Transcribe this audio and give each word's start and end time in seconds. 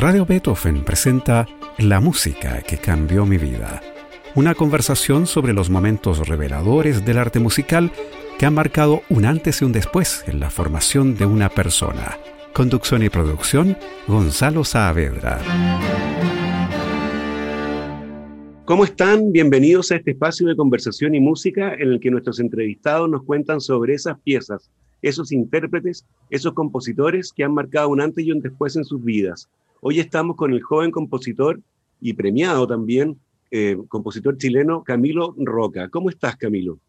Radio 0.00 0.24
Beethoven 0.24 0.84
presenta 0.84 1.44
La 1.76 1.98
música 1.98 2.62
que 2.62 2.78
cambió 2.78 3.26
mi 3.26 3.36
vida. 3.36 3.82
Una 4.36 4.54
conversación 4.54 5.26
sobre 5.26 5.52
los 5.52 5.70
momentos 5.70 6.28
reveladores 6.28 7.04
del 7.04 7.18
arte 7.18 7.40
musical 7.40 7.90
que 8.38 8.46
han 8.46 8.54
marcado 8.54 9.02
un 9.10 9.24
antes 9.24 9.60
y 9.60 9.64
un 9.64 9.72
después 9.72 10.22
en 10.28 10.38
la 10.38 10.50
formación 10.50 11.16
de 11.16 11.26
una 11.26 11.48
persona. 11.48 12.16
Conducción 12.52 13.02
y 13.02 13.08
producción, 13.08 13.76
Gonzalo 14.06 14.62
Saavedra. 14.62 15.40
¿Cómo 18.66 18.84
están? 18.84 19.32
Bienvenidos 19.32 19.90
a 19.90 19.96
este 19.96 20.12
espacio 20.12 20.46
de 20.46 20.54
conversación 20.54 21.16
y 21.16 21.20
música 21.20 21.74
en 21.74 21.88
el 21.88 21.98
que 21.98 22.12
nuestros 22.12 22.38
entrevistados 22.38 23.10
nos 23.10 23.24
cuentan 23.24 23.60
sobre 23.60 23.94
esas 23.94 24.16
piezas, 24.20 24.70
esos 25.02 25.32
intérpretes, 25.32 26.06
esos 26.30 26.52
compositores 26.52 27.32
que 27.32 27.42
han 27.42 27.52
marcado 27.52 27.88
un 27.88 28.00
antes 28.00 28.24
y 28.24 28.30
un 28.30 28.38
después 28.38 28.76
en 28.76 28.84
sus 28.84 29.02
vidas. 29.02 29.48
Hoy 29.80 30.00
estamos 30.00 30.34
con 30.34 30.52
el 30.52 30.60
joven 30.60 30.90
compositor 30.90 31.60
y 32.00 32.14
premiado 32.14 32.66
también, 32.66 33.16
eh, 33.52 33.78
compositor 33.86 34.36
chileno 34.36 34.82
Camilo 34.82 35.36
Roca. 35.38 35.88
¿Cómo 35.88 36.10
estás, 36.10 36.36
Camilo? 36.36 36.80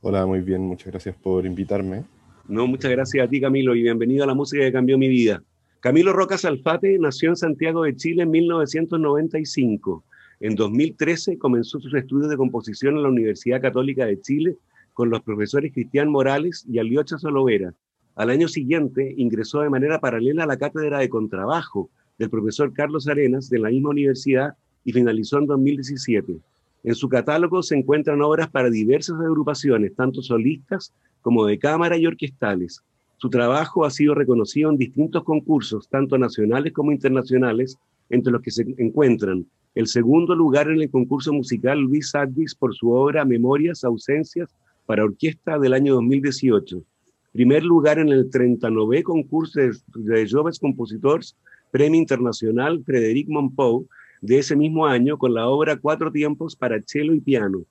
Hola, 0.00 0.26
muy 0.26 0.40
bien, 0.40 0.62
muchas 0.62 0.88
gracias 0.88 1.14
por 1.14 1.46
invitarme. 1.46 2.02
No, 2.48 2.66
muchas 2.66 2.90
gracias 2.90 3.24
a 3.24 3.30
ti, 3.30 3.40
Camilo, 3.40 3.76
y 3.76 3.82
bienvenido 3.82 4.24
a 4.24 4.26
la 4.26 4.34
música 4.34 4.64
que 4.64 4.72
cambió 4.72 4.98
mi 4.98 5.06
vida. 5.06 5.40
Camilo 5.78 6.12
Roca 6.12 6.36
Salfate 6.36 6.98
nació 6.98 7.28
en 7.28 7.36
Santiago 7.36 7.84
de 7.84 7.94
Chile 7.94 8.24
en 8.24 8.32
1995. 8.32 10.04
En 10.40 10.56
2013 10.56 11.38
comenzó 11.38 11.78
sus 11.78 11.94
estudios 11.94 12.28
de 12.28 12.36
composición 12.36 12.96
en 12.96 13.04
la 13.04 13.08
Universidad 13.08 13.62
Católica 13.62 14.04
de 14.04 14.20
Chile 14.20 14.56
con 14.94 15.10
los 15.10 15.20
profesores 15.22 15.72
Cristian 15.72 16.10
Morales 16.10 16.66
y 16.68 16.80
Aliocha 16.80 17.18
Solovera. 17.18 17.72
Al 18.16 18.30
año 18.30 18.48
siguiente 18.48 19.14
ingresó 19.16 19.60
de 19.60 19.70
manera 19.70 20.00
paralela 20.00 20.42
a 20.42 20.46
la 20.48 20.58
cátedra 20.58 20.98
de 20.98 21.08
contrabajo 21.08 21.88
del 22.22 22.30
profesor 22.30 22.72
Carlos 22.72 23.08
Arenas 23.08 23.50
de 23.50 23.58
la 23.58 23.68
misma 23.68 23.90
universidad 23.90 24.54
y 24.84 24.92
finalizó 24.92 25.38
en 25.38 25.46
2017. 25.46 26.36
En 26.84 26.94
su 26.94 27.08
catálogo 27.08 27.62
se 27.64 27.76
encuentran 27.76 28.22
obras 28.22 28.48
para 28.48 28.70
diversas 28.70 29.18
agrupaciones, 29.20 29.94
tanto 29.96 30.22
solistas 30.22 30.92
como 31.20 31.46
de 31.46 31.58
cámara 31.58 31.96
y 31.96 32.06
orquestales. 32.06 32.80
Su 33.16 33.28
trabajo 33.28 33.84
ha 33.84 33.90
sido 33.90 34.14
reconocido 34.14 34.70
en 34.70 34.76
distintos 34.76 35.24
concursos, 35.24 35.88
tanto 35.88 36.16
nacionales 36.16 36.72
como 36.72 36.92
internacionales, 36.92 37.76
entre 38.08 38.32
los 38.32 38.40
que 38.40 38.52
se 38.52 38.62
encuentran 38.78 39.46
el 39.74 39.86
segundo 39.88 40.34
lugar 40.36 40.68
en 40.68 40.80
el 40.80 40.90
concurso 40.90 41.32
musical 41.32 41.80
Luis 41.80 42.10
Sadvis 42.10 42.54
por 42.54 42.74
su 42.74 42.90
obra 42.92 43.24
Memorias, 43.24 43.82
Ausencias 43.84 44.54
para 44.86 45.02
Orquesta 45.02 45.58
del 45.58 45.72
año 45.72 45.94
2018. 45.94 46.84
Primer 47.32 47.64
lugar 47.64 47.98
en 47.98 48.10
el 48.10 48.28
39 48.30 49.02
concurso 49.02 49.58
de, 49.58 49.72
de 49.94 50.28
Joves 50.30 50.58
Compositors, 50.58 51.34
Premio 51.72 51.98
Internacional 51.98 52.84
Frederic 52.84 53.28
Monpou 53.30 53.88
de 54.20 54.38
ese 54.38 54.54
mismo 54.54 54.86
año 54.86 55.16
con 55.16 55.32
la 55.32 55.48
obra 55.48 55.78
Cuatro 55.78 56.12
Tiempos 56.12 56.54
para 56.54 56.80
Cello 56.82 57.14
y 57.14 57.20
Piano. 57.20 57.64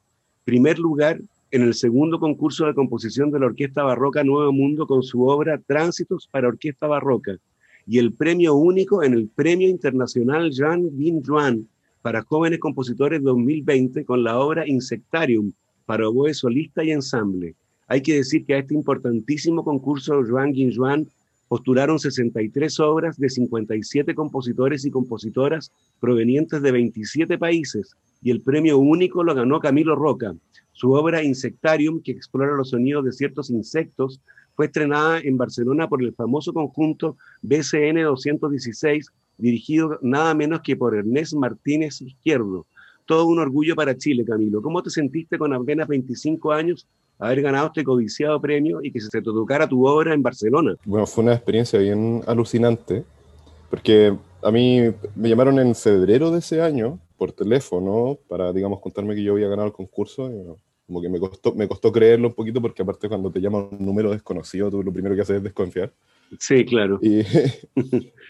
Primer 0.43 0.79
lugar 0.79 1.21
en 1.51 1.61
el 1.61 1.75
segundo 1.75 2.19
concurso 2.19 2.65
de 2.65 2.73
composición 2.73 3.29
de 3.29 3.39
la 3.39 3.45
Orquesta 3.45 3.83
Barroca 3.83 4.23
Nuevo 4.23 4.51
Mundo 4.51 4.87
con 4.87 5.03
su 5.03 5.21
obra 5.27 5.61
Tránsitos 5.67 6.27
para 6.27 6.47
Orquesta 6.47 6.87
Barroca. 6.87 7.37
Y 7.85 7.99
el 7.99 8.11
premio 8.11 8.55
único 8.55 9.03
en 9.03 9.13
el 9.13 9.27
Premio 9.27 9.69
Internacional 9.69 10.49
Jean 10.49 10.89
Guin 10.97 11.23
Juan 11.23 11.67
para 12.01 12.23
jóvenes 12.23 12.59
compositores 12.59 13.21
2020 13.21 14.03
con 14.03 14.23
la 14.23 14.39
obra 14.39 14.67
Insectarium 14.67 15.51
para 15.85 16.09
oboe 16.09 16.33
solista 16.33 16.83
y 16.83 16.89
ensamble. 16.89 17.53
Hay 17.87 18.01
que 18.01 18.15
decir 18.15 18.45
que 18.45 18.55
a 18.55 18.57
este 18.57 18.73
importantísimo 18.73 19.63
concurso 19.63 20.23
Juan 20.27 20.53
Juan 20.75 21.05
postularon 21.51 21.99
63 21.99 22.79
obras 22.79 23.17
de 23.17 23.29
57 23.29 24.15
compositores 24.15 24.85
y 24.85 24.89
compositoras 24.89 25.73
provenientes 25.99 26.61
de 26.61 26.71
27 26.71 27.37
países 27.37 27.93
y 28.21 28.31
el 28.31 28.39
premio 28.39 28.77
único 28.77 29.21
lo 29.21 29.35
ganó 29.35 29.59
Camilo 29.59 29.97
Roca. 29.97 30.33
Su 30.71 30.93
obra 30.93 31.21
Insectarium, 31.21 32.01
que 32.01 32.13
explora 32.13 32.55
los 32.55 32.69
sonidos 32.69 33.03
de 33.03 33.11
ciertos 33.11 33.49
insectos, 33.49 34.21
fue 34.55 34.67
estrenada 34.67 35.19
en 35.19 35.35
Barcelona 35.35 35.89
por 35.89 36.01
el 36.01 36.13
famoso 36.13 36.53
conjunto 36.53 37.17
BCN 37.41 38.01
216 38.01 39.11
dirigido 39.37 39.99
nada 40.01 40.33
menos 40.33 40.61
que 40.61 40.77
por 40.77 40.95
Ernest 40.95 41.33
Martínez 41.33 42.01
Izquierdo. 42.01 42.65
Todo 43.05 43.25
un 43.25 43.39
orgullo 43.39 43.75
para 43.75 43.97
Chile, 43.97 44.23
Camilo. 44.23 44.61
¿Cómo 44.61 44.81
te 44.81 44.89
sentiste 44.89 45.37
con 45.37 45.51
apenas 45.51 45.89
25 45.89 46.53
años 46.53 46.87
haber 47.21 47.41
ganado 47.41 47.67
este 47.67 47.83
codiciado 47.83 48.41
premio 48.41 48.79
y 48.81 48.91
que 48.91 48.99
se 48.99 49.09
te 49.09 49.21
tocara 49.21 49.67
tu 49.67 49.85
obra 49.85 50.13
en 50.13 50.23
Barcelona? 50.23 50.75
Bueno, 50.83 51.05
fue 51.05 51.23
una 51.23 51.33
experiencia 51.33 51.79
bien 51.79 52.21
alucinante, 52.25 53.03
porque 53.69 54.17
a 54.41 54.51
mí 54.51 54.91
me 55.15 55.29
llamaron 55.29 55.59
en 55.59 55.75
febrero 55.75 56.31
de 56.31 56.39
ese 56.39 56.61
año 56.61 56.99
por 57.17 57.31
teléfono 57.31 58.17
para, 58.27 58.51
digamos, 58.51 58.79
contarme 58.79 59.13
que 59.13 59.23
yo 59.23 59.33
había 59.33 59.47
ganado 59.47 59.67
el 59.67 59.73
concurso. 59.73 60.31
Y, 60.31 60.43
como 60.87 61.01
que 61.01 61.09
me 61.09 61.19
costó, 61.19 61.53
me 61.53 61.67
costó 61.67 61.91
creerlo 61.91 62.27
un 62.27 62.33
poquito 62.33 62.59
porque 62.59 62.81
aparte 62.81 63.07
cuando 63.07 63.31
te 63.31 63.39
llaman 63.39 63.69
un 63.71 63.85
número 63.85 64.11
desconocido, 64.11 64.69
tú 64.69 64.83
lo 64.83 64.91
primero 64.91 65.15
que 65.15 65.21
haces 65.21 65.37
es 65.37 65.43
desconfiar. 65.43 65.93
Sí, 66.39 66.65
claro. 66.65 66.99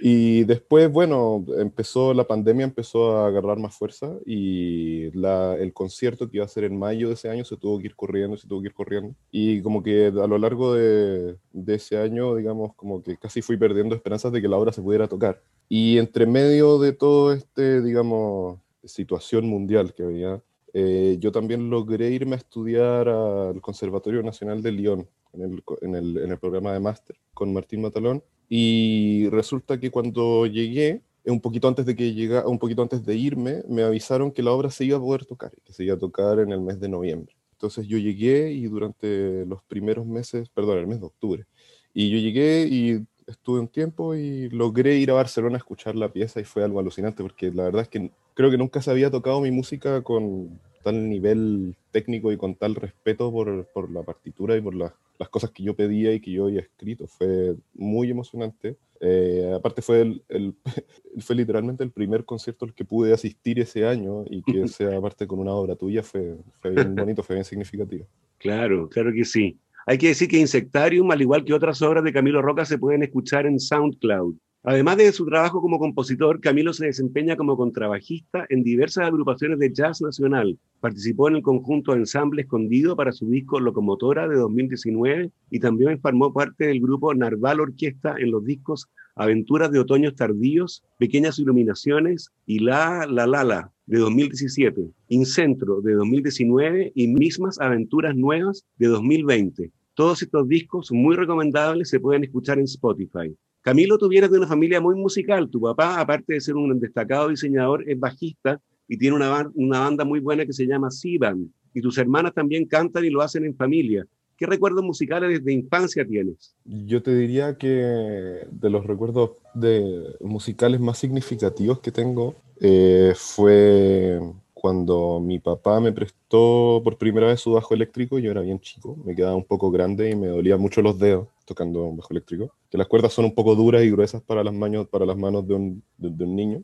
Y, 0.04 0.46
después, 0.46 0.92
bueno, 0.92 1.46
empezó 1.60 2.12
la 2.16 2.26
pandemia, 2.26 2.64
empezó 2.64 3.18
a 3.18 3.28
agarrar 3.28 3.60
más 3.60 3.78
fuerza 3.78 4.12
y 4.26 5.12
el 5.16 5.74
concierto 5.74 6.28
que 6.28 6.38
iba 6.38 6.46
a 6.46 6.50
ser 6.50 6.64
en 6.64 6.80
mayo 6.80 7.08
de 7.08 7.14
ese 7.14 7.30
año 7.30 7.46
se 7.46 7.56
tuvo 7.56 7.78
que 7.78 7.86
ir 7.86 7.96
corriendo, 7.96 8.36
se 8.36 8.48
tuvo 8.48 8.62
que 8.62 8.70
ir 8.70 8.74
corriendo. 8.74 9.14
Y 9.30 9.62
como 9.62 9.84
que 9.84 10.08
a 10.08 10.26
lo 10.26 10.40
largo 10.40 10.74
de, 10.74 11.38
de 11.54 11.76
ese 11.76 12.00
año, 12.00 12.36
digamos, 12.36 12.74
como 12.76 13.04
que 13.04 13.16
casi 13.16 13.44
fui 13.44 13.58
perdiendo 13.58 13.94
esperanzas 13.94 14.32
de 14.32 14.42
que 14.42 14.48
la 14.48 14.58
obra 14.58 14.74
se 14.74 14.82
pudiera 14.82 15.08
tocar. 15.08 15.40
Y 15.70 16.00
entre 16.00 16.26
medio 16.26 16.80
de 16.80 16.94
todo 16.94 17.32
este, 17.34 17.84
digamos, 17.84 18.60
situación 18.84 19.48
mundial 19.48 19.94
que 19.94 20.02
había, 20.02 20.42
eh, 20.74 21.18
yo 21.20 21.32
también 21.32 21.70
logré 21.70 22.10
irme 22.10 22.34
a 22.34 22.40
estudiar 22.40 23.08
al 23.10 23.62
Conservatorio 23.62 24.24
Nacional 24.24 24.64
de 24.64 24.72
Lyon 24.72 25.08
en 25.34 25.42
el, 25.42 25.64
en 25.82 25.96
el, 25.96 26.18
en 26.18 26.32
el 26.32 26.38
programa 26.38 26.74
de 26.74 26.80
máster 26.80 27.16
con 27.34 27.54
Martín 27.54 27.82
Matalón. 27.82 28.24
Y 28.50 29.30
resulta 29.30 29.80
que 29.80 29.92
cuando 29.92 30.46
llegué, 30.46 31.02
un 31.26 31.40
poquito 31.40 31.68
antes 31.68 31.86
de 31.86 31.96
que 31.96 32.14
llega, 32.14 32.48
un 32.48 32.60
poquito 32.60 32.82
antes 32.82 33.06
de 33.06 33.16
irme, 33.16 33.64
me 33.68 33.84
avisaron 33.84 34.32
que 34.32 34.44
la 34.44 34.52
obra 34.52 34.72
se 34.72 34.86
iba 34.86 34.98
a 34.98 35.02
poder 35.02 35.26
tocar, 35.26 35.52
que 35.64 35.74
se 35.74 35.84
iba 35.84 35.96
a 35.96 36.00
tocar 36.00 36.40
en 36.40 36.52
el 36.52 36.62
mes 36.62 36.80
de 36.80 36.90
noviembre. 36.90 37.36
Entonces 37.54 37.88
yo 37.88 37.98
llegué 37.98 38.52
y 38.52 38.64
durante 38.64 39.46
los 39.46 39.62
primeros 39.64 40.06
meses, 40.06 40.50
perdón, 40.50 40.80
el 40.80 40.88
mes 40.88 41.00
de 41.00 41.06
octubre, 41.06 41.46
y 41.94 42.10
yo 42.10 42.18
llegué 42.18 42.68
y 42.70 43.06
estuve 43.28 43.60
un 43.60 43.68
tiempo 43.68 44.16
y 44.16 44.50
logré 44.50 44.96
ir 44.96 45.12
a 45.12 45.16
Barcelona 45.16 45.56
a 45.56 45.58
escuchar 45.60 45.96
la 45.96 46.12
pieza 46.12 46.40
y 46.40 46.44
fue 46.44 46.64
algo 46.64 46.80
alucinante 46.80 47.24
porque 47.24 47.52
la 47.52 47.64
verdad 47.64 47.84
es 47.84 47.88
que 47.88 48.12
creo 48.34 48.50
que 48.50 48.58
nunca 48.58 48.82
se 48.82 48.92
había 48.92 49.12
tocado 49.12 49.42
mi 49.42 49.52
música 49.52 50.02
con 50.02 50.60
tal 50.82 51.10
nivel 51.10 51.76
técnico 51.92 52.32
y 52.32 52.38
con 52.38 52.56
tal 52.56 52.76
respeto 52.76 53.32
por, 53.32 53.68
por 53.74 53.92
la 53.92 54.04
partitura 54.04 54.56
y 54.56 54.62
por 54.62 54.76
las 54.76 54.94
las 55.22 55.30
cosas 55.30 55.52
que 55.52 55.62
yo 55.62 55.76
pedía 55.76 56.12
y 56.14 56.20
que 56.20 56.32
yo 56.32 56.46
había 56.46 56.62
escrito. 56.62 57.06
Fue 57.06 57.56
muy 57.76 58.10
emocionante. 58.10 58.76
Eh, 59.00 59.54
aparte 59.56 59.84
fue, 59.84 60.02
el, 60.02 60.24
el, 60.30 60.56
fue 61.20 61.36
literalmente 61.36 61.84
el 61.84 61.92
primer 61.92 62.26
concierto 62.26 62.66
al 62.66 62.74
que 62.74 62.86
pude 62.86 63.14
asistir 63.14 63.60
ese 63.60 63.86
año 63.86 64.24
y 64.28 64.42
que 64.42 64.68
sea 64.68 64.98
aparte 64.98 65.28
con 65.28 65.38
una 65.38 65.52
obra 65.52 65.76
tuya 65.76 66.02
fue, 66.02 66.38
fue 66.60 66.72
bien 66.72 66.96
bonito, 66.96 67.22
fue 67.22 67.36
bien 67.36 67.46
significativo. 67.46 68.08
Claro, 68.40 68.90
claro 68.90 69.12
que 69.14 69.24
sí. 69.24 69.60
Hay 69.86 70.00
que 70.00 70.08
decir 70.08 70.28
que 70.28 70.40
Insectarium, 70.40 71.12
al 71.12 71.22
igual 71.22 71.46
que 71.46 71.54
otras 71.54 71.80
obras 71.84 72.04
de 72.04 72.14
Camilo 72.14 72.42
Roca, 72.42 72.66
se 72.66 72.80
pueden 72.80 73.04
escuchar 73.04 73.46
en 73.46 73.60
SoundCloud. 73.60 74.36
Además 74.64 74.98
de 74.98 75.12
su 75.12 75.26
trabajo 75.26 75.60
como 75.60 75.80
compositor, 75.80 76.40
Camilo 76.40 76.72
se 76.72 76.86
desempeña 76.86 77.36
como 77.36 77.58
contrabajista 77.58 78.46
en 78.50 78.62
diversas 78.62 79.08
agrupaciones 79.08 79.58
de 79.58 79.74
jazz 79.74 80.04
nacional. 80.04 80.60
Participó 80.80 81.28
en 81.28 81.38
el 81.38 81.42
conjunto 81.42 81.96
Ensamble 81.96 82.44
Escondido 82.44 82.96
para 82.96 83.12
su 83.12 83.28
disco 83.28 83.60
Locomotora 83.60 84.28
de 84.28 84.36
2019 84.36 85.32
y 85.50 85.60
también 85.60 86.00
formó 86.00 86.32
parte 86.32 86.68
del 86.68 86.80
grupo 86.80 87.12
Narval 87.16 87.60
Orquesta 87.60 88.14
en 88.20 88.30
los 88.30 88.46
discos 88.46 88.88
Aventuras 89.16 89.72
de 89.72 89.80
Otoños 89.80 90.14
Tardíos, 90.14 90.84
Pequeñas 91.00 91.40
Iluminaciones 91.40 92.30
y 92.46 92.60
La 92.60 93.08
La 93.08 93.26
La 93.26 93.44
La 93.44 93.72
de 93.88 93.98
2017, 93.98 94.92
Incentro 95.08 95.82
de 95.82 95.94
2019 95.94 96.92
y 96.94 97.08
Mismas 97.08 97.60
Aventuras 97.60 98.16
Nuevas 98.16 98.64
de 98.78 98.88
2020. 98.90 99.72
Todos 99.96 100.22
estos 100.22 100.48
discos 100.48 100.92
muy 100.92 101.16
recomendables 101.16 101.90
se 101.90 102.00
pueden 102.00 102.24
escuchar 102.24 102.60
en 102.60 102.66
Spotify. 102.66 103.36
Camilo, 103.62 104.00
tú 104.00 104.08
vienes 104.08 104.32
de 104.32 104.40
una 104.40 104.48
familia 104.48 104.82
muy 104.82 104.96
musical. 104.96 105.48
Tu 105.50 105.62
papá, 105.62 106.00
aparte 106.00 106.34
de 106.34 106.42
ser 106.42 106.56
un 106.56 106.80
destacado 106.80 107.30
diseñador, 107.30 107.88
es 107.88 108.00
bajista 108.00 108.60
y 108.88 108.98
tiene 108.98 109.16
una, 109.16 109.80
banda 109.80 110.04
muy 110.04 110.20
buena 110.20 110.46
que 110.46 110.54
se 110.54 110.66
llama 110.66 110.90
Siban. 110.90 111.54
Y 111.74 111.82
tus 111.82 111.98
hermanas 112.00 112.34
también 112.34 112.66
cantan 112.66 113.06
y 113.06 113.12
lo 113.12 113.22
hacen 113.22 113.46
en 113.46 113.56
familia. 113.56 114.06
¿Qué 114.36 114.48
recuerdos 114.48 114.84
musicales 114.84 115.30
desde 115.30 115.54
infancia 115.54 116.04
tienes? 116.06 116.56
Yo 116.66 117.04
te 117.04 117.16
diría 117.16 117.56
que 117.56 117.68
de 117.70 118.70
los 118.72 118.84
recuerdos 118.86 119.34
de 119.54 120.16
musicales 120.22 120.80
más 120.80 120.98
significativos 120.98 121.80
que 121.80 121.92
tengo 121.92 122.34
eh, 122.60 123.14
fue 123.16 124.20
cuando 124.56 125.20
mi 125.20 125.38
papá 125.38 125.80
me 125.80 125.92
prestó 125.92 126.82
por 126.84 126.98
primera 126.98 127.28
vez 127.28 127.42
su 127.42 127.52
bajo 127.52 127.76
eléctrico. 127.76 128.18
Yo 128.18 128.32
era 128.32 128.42
bien 128.42 128.60
chico, 128.60 128.98
me 129.06 129.16
quedaba 129.16 129.36
un 129.36 129.46
poco 129.46 129.70
grande 129.70 130.10
y 130.10 130.16
me 130.16 130.28
dolía 130.28 130.58
mucho 130.58 130.82
los 130.82 130.98
dedos 130.98 131.28
tocando 131.52 131.86
un 131.86 131.98
bajo 131.98 132.14
eléctrico, 132.14 132.54
que 132.70 132.78
las 132.78 132.88
cuerdas 132.88 133.12
son 133.12 133.26
un 133.26 133.36
poco 133.36 133.56
duras 133.56 133.84
y 133.84 133.92
gruesas 133.92 134.22
para 134.22 134.42
las 134.42 134.54
manos, 134.54 134.88
para 134.88 135.06
las 135.06 135.18
manos 135.18 135.46
de, 135.46 135.54
un, 135.54 135.84
de, 135.98 136.24
un 136.24 136.36
niño. 136.36 136.64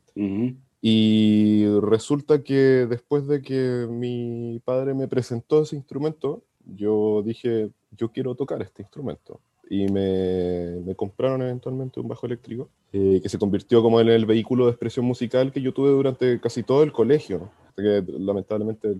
Y 0.82 1.66
resulta 1.82 2.42
que 2.44 2.88
después 2.88 3.28
de 3.28 3.42
que 3.42 3.88
mi 3.90 4.62
padre 4.64 4.94
me 4.94 5.10
presentó 5.10 5.64
ese 5.64 5.76
instrumento, 5.76 6.44
yo 6.64 7.22
dije, 7.24 7.70
yo 7.92 8.12
quiero 8.12 8.36
tocar 8.36 8.62
este 8.62 8.84
instrumento. 8.84 9.42
Y 9.70 9.90
me, 9.92 10.78
me 10.86 10.96
compraron 10.96 11.42
eventualmente 11.42 12.00
un 12.00 12.08
bajo 12.08 12.26
eléctrico, 12.26 12.70
eh, 12.94 13.20
que 13.22 13.28
se 13.28 13.38
convirtió 13.38 13.82
como 13.82 14.00
en 14.00 14.08
el 14.08 14.26
vehículo 14.26 14.66
de 14.66 14.72
expresión 14.72 15.06
musical 15.06 15.52
que 15.52 15.62
yo 15.62 15.74
tuve 15.74 15.90
durante 15.90 16.40
casi 16.40 16.64
todo 16.64 16.84
el 16.84 16.94
colegio. 16.94 17.52
Que 17.76 18.02
lamentablemente 18.08 18.96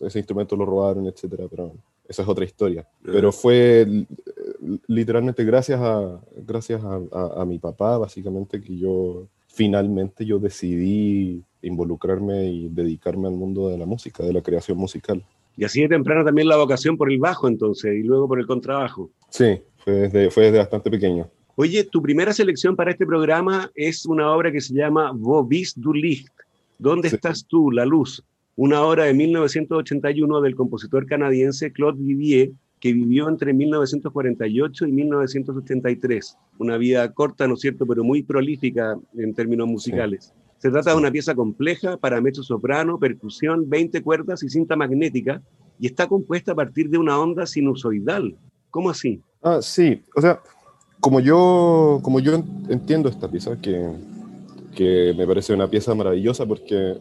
ese 0.00 0.18
instrumento 0.18 0.56
lo 0.56 0.64
robaron, 0.64 1.06
etcétera, 1.06 1.46
pero 1.50 1.72
esa 2.06 2.22
es 2.22 2.28
otra 2.28 2.44
historia. 2.44 2.86
Pero 3.02 3.32
fue 3.32 4.06
literalmente 4.86 5.44
gracias 5.44 5.80
a, 5.80 6.20
gracias 6.36 6.82
a, 6.84 7.42
a 7.42 7.44
mi 7.44 7.58
papá, 7.58 7.98
básicamente, 7.98 8.60
que 8.60 8.76
yo 8.76 9.26
finalmente 9.48 10.24
yo 10.24 10.38
decidí 10.38 11.42
involucrarme 11.62 12.46
y 12.46 12.68
dedicarme 12.68 13.28
al 13.28 13.34
mundo 13.34 13.68
de 13.68 13.78
la 13.78 13.86
música, 13.86 14.24
de 14.24 14.32
la 14.32 14.42
creación 14.42 14.78
musical. 14.78 15.22
Y 15.56 15.64
así 15.64 15.82
de 15.82 15.88
temprano 15.88 16.24
también 16.24 16.48
la 16.48 16.56
vocación 16.56 16.96
por 16.96 17.10
el 17.12 17.18
bajo 17.18 17.48
entonces, 17.48 17.94
y 17.94 18.02
luego 18.02 18.26
por 18.26 18.40
el 18.40 18.46
contrabajo. 18.46 19.10
Sí, 19.28 19.60
fue 19.78 19.92
desde, 19.92 20.30
fue 20.30 20.44
desde 20.44 20.58
bastante 20.58 20.90
pequeño. 20.90 21.28
Oye, 21.54 21.84
tu 21.84 22.00
primera 22.00 22.32
selección 22.32 22.74
para 22.74 22.90
este 22.90 23.06
programa 23.06 23.70
es 23.74 24.06
una 24.06 24.32
obra 24.34 24.50
que 24.50 24.60
se 24.60 24.74
llama 24.74 25.12
Vobis 25.14 25.74
du 25.78 25.92
Licht. 25.92 26.32
¿Dónde 26.78 27.08
estás 27.08 27.44
tú, 27.46 27.70
la 27.70 27.84
luz? 27.84 28.24
Una 28.56 28.82
obra 28.82 29.04
de 29.04 29.14
1981 29.14 30.40
del 30.40 30.54
compositor 30.54 31.06
canadiense 31.06 31.72
Claude 31.72 32.02
Vivier, 32.02 32.50
que 32.82 32.92
vivió 32.92 33.28
entre 33.28 33.54
1948 33.54 34.86
y 34.88 34.92
1983. 34.92 36.36
Una 36.58 36.76
vida 36.76 37.12
corta, 37.12 37.46
¿no 37.46 37.54
es 37.54 37.60
cierto?, 37.60 37.86
pero 37.86 38.02
muy 38.02 38.24
prolífica 38.24 38.98
en 39.14 39.34
términos 39.34 39.68
musicales. 39.68 40.34
Se 40.58 40.68
trata 40.68 40.90
de 40.90 40.96
una 40.96 41.12
pieza 41.12 41.36
compleja 41.36 41.96
para 41.96 42.20
mezzo 42.20 42.42
soprano, 42.42 42.98
percusión, 42.98 43.70
20 43.70 44.02
cuerdas 44.02 44.42
y 44.42 44.48
cinta 44.48 44.74
magnética, 44.74 45.40
y 45.78 45.86
está 45.86 46.08
compuesta 46.08 46.52
a 46.52 46.54
partir 46.56 46.90
de 46.90 46.98
una 46.98 47.20
onda 47.20 47.46
sinusoidal. 47.46 48.36
¿Cómo 48.70 48.90
así? 48.90 49.22
Ah, 49.44 49.60
sí, 49.62 50.02
o 50.16 50.20
sea, 50.20 50.40
como 50.98 51.20
yo, 51.20 52.00
como 52.02 52.18
yo 52.18 52.42
entiendo 52.68 53.08
esta 53.08 53.30
pieza, 53.30 53.60
que, 53.60 53.92
que 54.74 55.14
me 55.16 55.24
parece 55.24 55.54
una 55.54 55.70
pieza 55.70 55.94
maravillosa 55.94 56.46
porque 56.46 56.98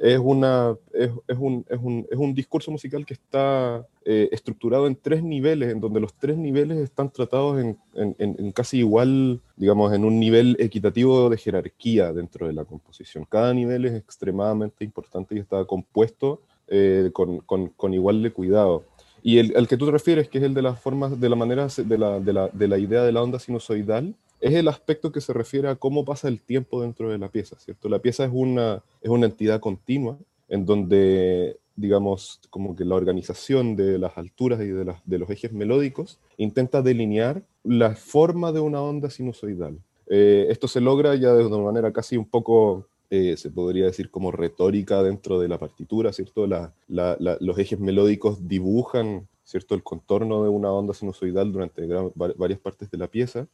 es, 0.00 0.18
una, 0.18 0.76
es, 0.92 1.10
un, 1.38 1.64
es, 1.68 1.78
un, 1.80 2.06
es 2.10 2.18
un, 2.18 2.34
discurso 2.34 2.70
musical 2.70 3.04
que 3.04 3.14
está 3.14 3.86
eh, 4.04 4.28
estructurado 4.30 4.86
en 4.86 4.96
tres 4.96 5.22
niveles, 5.22 5.72
en 5.72 5.80
donde 5.80 6.00
los 6.00 6.14
tres 6.14 6.36
niveles 6.36 6.78
están 6.78 7.10
tratados 7.10 7.60
en, 7.60 7.78
en, 7.94 8.52
casi 8.52 8.78
igual, 8.78 9.40
digamos, 9.56 9.92
en 9.92 10.04
un 10.04 10.20
nivel 10.20 10.56
equitativo 10.60 11.28
de 11.28 11.36
jerarquía 11.36 12.12
dentro 12.12 12.46
de 12.46 12.52
la 12.52 12.64
composición. 12.64 13.26
Cada 13.28 13.52
nivel 13.52 13.84
es 13.86 13.94
extremadamente 13.94 14.84
importante 14.84 15.34
y 15.34 15.40
está 15.40 15.64
compuesto 15.64 16.42
eh, 16.68 17.10
con, 17.12 17.38
con, 17.38 17.68
con, 17.68 17.92
igual 17.92 18.22
de 18.22 18.30
cuidado. 18.30 18.84
Y 19.22 19.38
el, 19.38 19.56
el, 19.56 19.66
que 19.66 19.76
tú 19.76 19.86
te 19.86 19.92
refieres, 19.92 20.28
que 20.28 20.38
es 20.38 20.44
el 20.44 20.54
de 20.54 20.62
las 20.62 20.80
formas, 20.80 21.20
de 21.20 21.28
la 21.28 21.36
manera, 21.36 21.66
de 21.76 21.98
la, 21.98 22.20
de 22.20 22.32
la, 22.32 22.48
de 22.48 22.68
la 22.68 22.78
idea 22.78 23.02
de 23.02 23.12
la 23.12 23.22
onda 23.22 23.40
sinusoidal, 23.40 24.14
es 24.40 24.54
el 24.54 24.68
aspecto 24.68 25.12
que 25.12 25.20
se 25.20 25.32
refiere 25.32 25.68
a 25.68 25.76
cómo 25.76 26.04
pasa 26.04 26.28
el 26.28 26.40
tiempo 26.40 26.82
dentro 26.82 27.10
de 27.10 27.18
la 27.18 27.28
pieza, 27.28 27.58
¿cierto? 27.58 27.88
La 27.88 27.98
pieza 27.98 28.24
es 28.24 28.30
una, 28.32 28.82
es 29.02 29.10
una 29.10 29.26
entidad 29.26 29.60
continua 29.60 30.16
en 30.48 30.64
donde, 30.64 31.58
digamos, 31.76 32.40
como 32.50 32.74
que 32.74 32.84
la 32.84 32.94
organización 32.94 33.76
de 33.76 33.98
las 33.98 34.16
alturas 34.16 34.60
y 34.60 34.68
de, 34.68 35.18
los 35.18 35.30
ejes 35.30 35.52
melódicos 35.52 36.18
intenta 36.36 36.82
delinear 36.82 37.42
la 37.64 37.94
forma 37.94 38.52
de 38.52 38.60
una 38.60 38.80
onda 38.80 39.10
sinusoidal. 39.10 39.78
Eh, 40.06 40.46
esto 40.48 40.68
se 40.68 40.80
logra 40.80 41.14
ya 41.16 41.34
de 41.34 41.44
una 41.44 41.58
manera 41.58 41.92
casi 41.92 42.16
un 42.16 42.24
poco, 42.24 42.86
eh, 43.10 43.36
se 43.36 43.50
podría 43.50 43.86
decir 43.86 44.10
como 44.10 44.30
retórica 44.30 45.02
dentro 45.02 45.38
de 45.38 45.48
la 45.48 45.58
partitura, 45.58 46.12
¿cierto? 46.12 46.46
los 46.88 47.58
ejes 47.58 47.78
melódicos 47.78 48.48
dibujan 48.48 49.28
¿cierto? 49.48 49.74
el 49.74 49.82
contorno 49.82 50.42
de 50.42 50.50
una 50.50 50.70
onda 50.70 50.92
sinusoidal 50.92 51.50
durante 51.50 51.86
varias 52.14 52.60
partes 52.60 52.90
de 52.90 52.98
la 52.98 53.06
pieza 53.06 53.46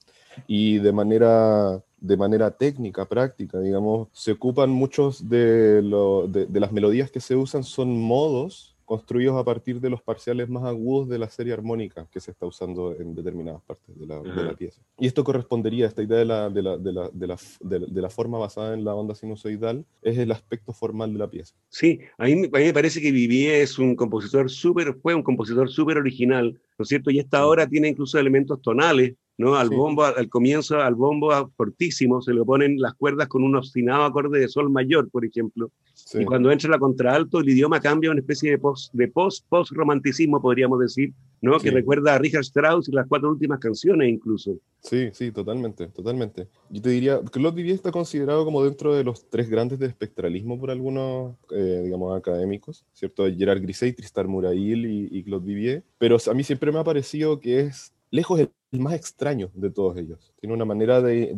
y 0.48 0.78
de 0.78 0.90
manera, 0.90 1.80
de 2.00 2.16
manera 2.16 2.50
técnica, 2.50 3.08
práctica, 3.08 3.60
digamos, 3.60 4.08
se 4.12 4.32
ocupan 4.32 4.70
muchos 4.70 5.28
de, 5.28 5.80
de, 5.80 6.60
las 6.60 6.72
melodías 6.72 7.12
que 7.12 7.20
se 7.20 7.36
usan 7.36 7.62
son 7.62 7.96
modos 8.00 8.73
construidos 8.84 9.36
a 9.36 9.44
partir 9.44 9.80
de 9.80 9.90
los 9.90 10.02
parciales 10.02 10.48
más 10.48 10.64
agudos 10.64 11.08
de 11.08 11.18
la 11.18 11.28
serie 11.28 11.52
armónica 11.52 12.06
que 12.10 12.20
se 12.20 12.30
está 12.30 12.46
usando 12.46 12.94
en 12.98 13.14
determinadas 13.14 13.62
partes 13.62 13.98
de 13.98 14.06
la, 14.06 14.20
de 14.20 14.44
la 14.44 14.54
pieza. 14.54 14.82
Y 14.98 15.06
esto 15.06 15.24
correspondería 15.24 15.86
a 15.86 15.88
esta 15.88 16.02
idea 16.02 16.18
de 16.18 16.24
la, 16.24 16.50
de 16.50 16.62
la, 16.62 16.76
de, 16.78 16.92
la, 16.92 17.10
de, 17.12 17.26
la, 17.26 17.38
de, 17.60 18.02
la, 18.02 18.10
forma 18.10 18.38
basada 18.38 18.74
en 18.74 18.84
la 18.84 18.94
onda 18.94 19.14
sinusoidal, 19.14 19.84
es 20.02 20.18
el 20.18 20.30
aspecto 20.32 20.72
formal 20.72 21.12
de 21.12 21.18
la 21.18 21.28
pieza. 21.28 21.54
Sí, 21.68 22.00
a 22.18 22.24
mí, 22.24 22.32
a 22.32 22.34
mí 22.34 22.64
me 22.64 22.72
parece 22.72 23.00
que 23.00 23.10
Vivier 23.10 23.62
es 23.62 23.78
un 23.78 23.96
compositor 23.96 24.50
súper, 24.50 24.94
fue 25.00 25.14
un 25.14 25.22
compositor 25.22 25.70
súper 25.70 25.98
original, 25.98 26.58
¿no 26.78 26.82
es 26.82 26.88
cierto? 26.88 27.10
Y 27.10 27.18
esta 27.18 27.46
obra 27.46 27.66
tiene 27.66 27.88
incluso 27.88 28.18
elementos 28.18 28.60
tonales 28.62 29.14
¿no? 29.36 29.56
Al 29.56 29.68
bombo, 29.70 30.04
al 30.04 30.28
comienzo, 30.28 30.80
al 30.80 30.94
bombo 30.94 31.50
fortísimo, 31.56 32.22
se 32.22 32.32
le 32.32 32.44
ponen 32.44 32.80
las 32.80 32.94
cuerdas 32.94 33.28
con 33.28 33.42
un 33.42 33.56
obstinado 33.56 34.04
acorde 34.04 34.38
de 34.38 34.48
sol 34.48 34.70
mayor, 34.70 35.10
por 35.10 35.24
ejemplo. 35.24 35.70
Y 36.12 36.24
cuando 36.24 36.50
entra 36.52 36.70
la 36.70 36.78
contralto, 36.78 37.40
el 37.40 37.48
idioma 37.48 37.80
cambia 37.80 38.10
a 38.10 38.12
una 38.12 38.20
especie 38.20 38.50
de 38.50 38.58
post, 38.58 38.92
de 38.92 39.08
post, 39.08 39.46
podríamos 39.48 40.78
decir, 40.78 41.12
¿no? 41.40 41.58
Que 41.58 41.70
recuerda 41.70 42.14
a 42.14 42.18
Richard 42.18 42.42
Strauss 42.42 42.88
y 42.88 42.92
las 42.92 43.06
cuatro 43.08 43.30
últimas 43.30 43.58
canciones 43.58 44.08
incluso. 44.08 44.58
Sí, 44.80 45.08
sí, 45.12 45.32
totalmente, 45.32 45.88
totalmente. 45.88 46.48
Yo 46.68 46.82
te 46.82 46.90
diría, 46.90 47.20
Claude 47.32 47.56
Vivier 47.56 47.76
está 47.76 47.90
considerado 47.90 48.44
como 48.44 48.62
dentro 48.62 48.94
de 48.94 49.02
los 49.02 49.28
tres 49.30 49.48
grandes 49.48 49.78
de 49.78 49.86
espectralismo 49.86 50.60
por 50.60 50.70
algunos, 50.70 51.36
eh, 51.50 51.82
digamos, 51.84 52.16
académicos, 52.16 52.84
¿cierto? 52.92 53.24
Gerard 53.34 53.62
Griset, 53.62 53.96
Tristan 53.96 54.28
Murail 54.28 54.84
y, 54.84 55.08
y 55.10 55.24
Claude 55.24 55.46
Vivier. 55.46 55.84
Pero 55.98 56.18
a 56.26 56.34
mí 56.34 56.44
siempre 56.44 56.70
me 56.70 56.78
ha 56.78 56.84
parecido 56.84 57.40
que 57.40 57.60
es 57.60 57.94
lejos 58.14 58.38
el 58.38 58.50
más 58.80 58.94
extraño 58.94 59.50
de 59.54 59.70
todos 59.70 59.96
ellos. 59.96 60.32
Tiene 60.40 60.54
una 60.54 60.64
manera 60.64 61.02
de, 61.02 61.34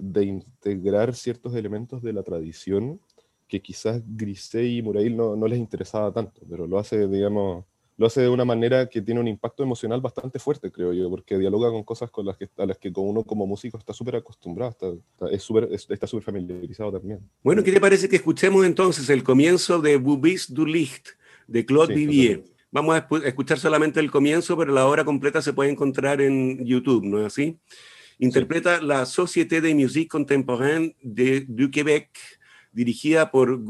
de, 0.00 0.24
integrar 0.24 1.14
ciertos 1.14 1.54
elementos 1.54 2.02
de 2.02 2.12
la 2.12 2.22
tradición 2.22 3.00
que 3.52 3.60
quizás 3.60 4.02
Grisey 4.06 4.78
y 4.78 4.82
Murail 4.82 5.14
no, 5.14 5.36
no, 5.36 5.46
les 5.46 5.58
interesaba 5.58 6.10
tanto, 6.10 6.40
pero 6.48 6.66
lo 6.66 6.78
hace, 6.78 7.06
digamos, 7.06 7.66
lo 7.98 8.06
hace 8.06 8.22
de 8.22 8.30
una 8.30 8.46
manera 8.46 8.88
que 8.88 9.02
tiene 9.02 9.20
un 9.20 9.28
impacto 9.28 9.62
emocional 9.62 10.00
bastante 10.00 10.38
fuerte, 10.38 10.72
creo 10.72 10.94
yo, 10.94 11.10
porque 11.10 11.36
dialoga 11.36 11.70
con 11.70 11.84
cosas 11.84 12.10
con 12.10 12.24
las 12.24 12.38
que, 12.38 12.48
a 12.56 12.64
las 12.64 12.78
que 12.78 12.90
uno 12.96 13.24
como 13.24 13.46
músico 13.46 13.76
está 13.76 13.92
súper 13.92 14.16
acostumbrado, 14.16 14.70
está, 14.70 15.30
es 15.30 15.42
super, 15.42 15.68
está 15.70 16.06
súper 16.06 16.24
familiarizado 16.24 16.92
también. 16.92 17.20
Bueno, 17.42 17.62
¿qué 17.62 17.72
te 17.72 17.78
parece 17.78 18.08
que 18.08 18.16
escuchemos 18.16 18.64
entonces 18.64 19.10
el 19.10 19.22
comienzo 19.22 19.82
de 19.82 19.98
Bubis 19.98 20.50
du 20.50 20.64
Licht 20.64 21.08
de 21.46 21.66
Claude 21.66 21.94
Vivier? 21.94 22.44
Vamos 22.70 22.94
a 22.96 23.06
escuchar 23.26 23.58
solamente 23.58 24.00
el 24.00 24.10
comienzo, 24.10 24.56
pero 24.56 24.72
la 24.72 24.86
obra 24.86 25.04
completa 25.04 25.42
se 25.42 25.52
puede 25.52 25.68
encontrar 25.68 26.22
en 26.22 26.64
YouTube, 26.64 27.04
¿no 27.04 27.20
es 27.20 27.26
así? 27.26 27.58
Interpreta 28.18 28.80
la 28.80 29.04
Société 29.04 29.60
de 29.60 29.74
Musique 29.74 30.08
Contemporaine 30.08 30.96
de, 31.02 31.44
du 31.46 31.70
Québec, 31.70 32.08
dirigida 32.72 33.30
por 33.30 33.62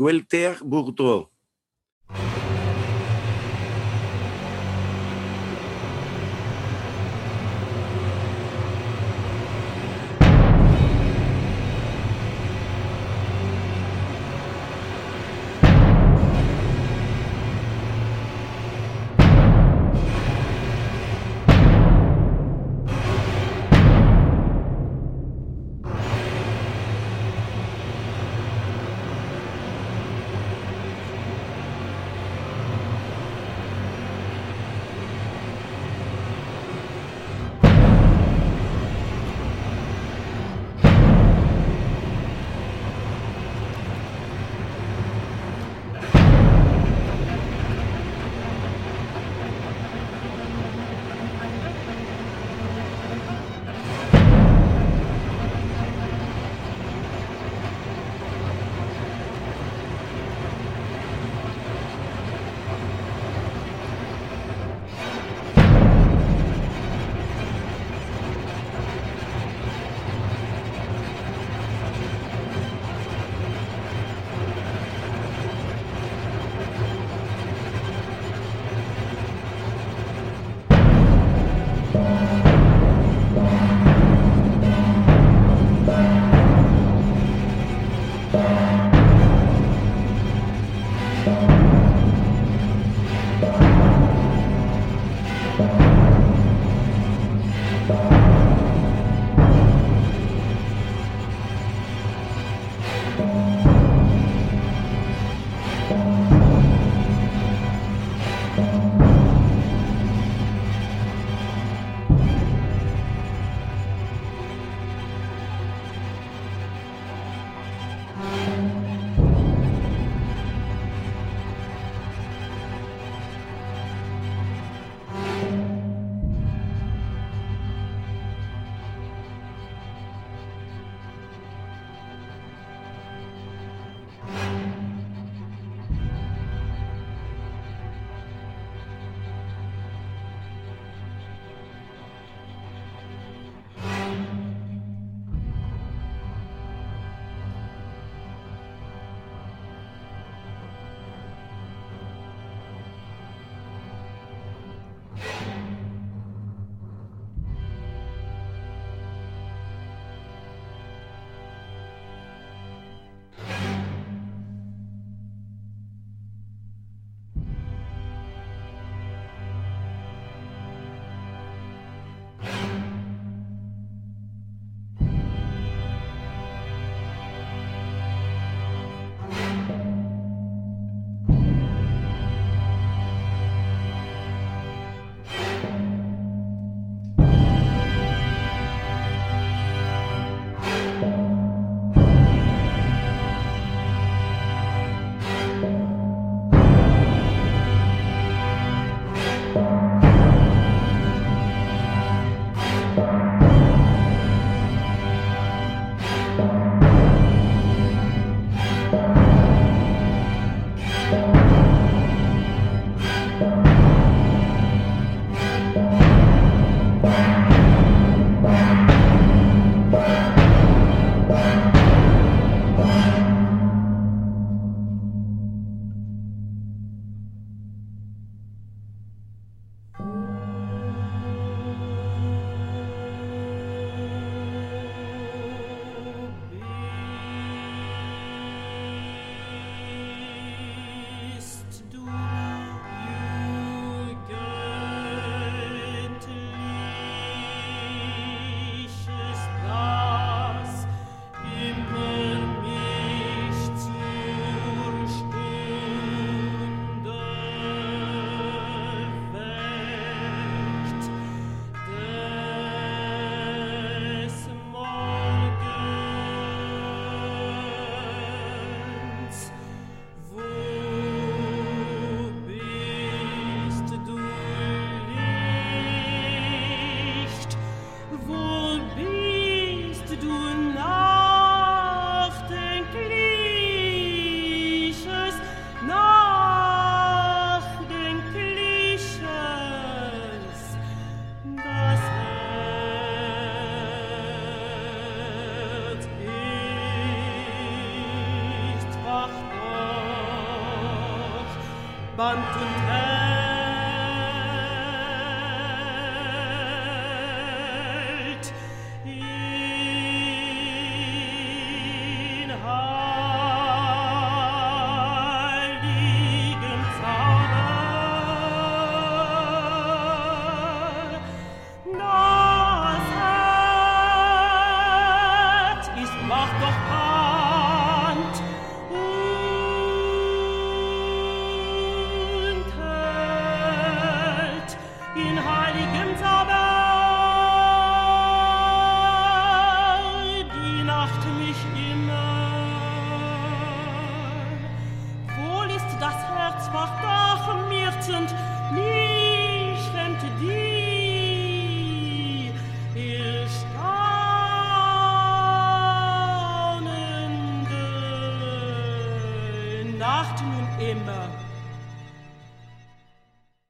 Gewand 302.22 302.44
to 302.52 302.64
Herz. 302.86 302.98
Äh, 302.98 303.01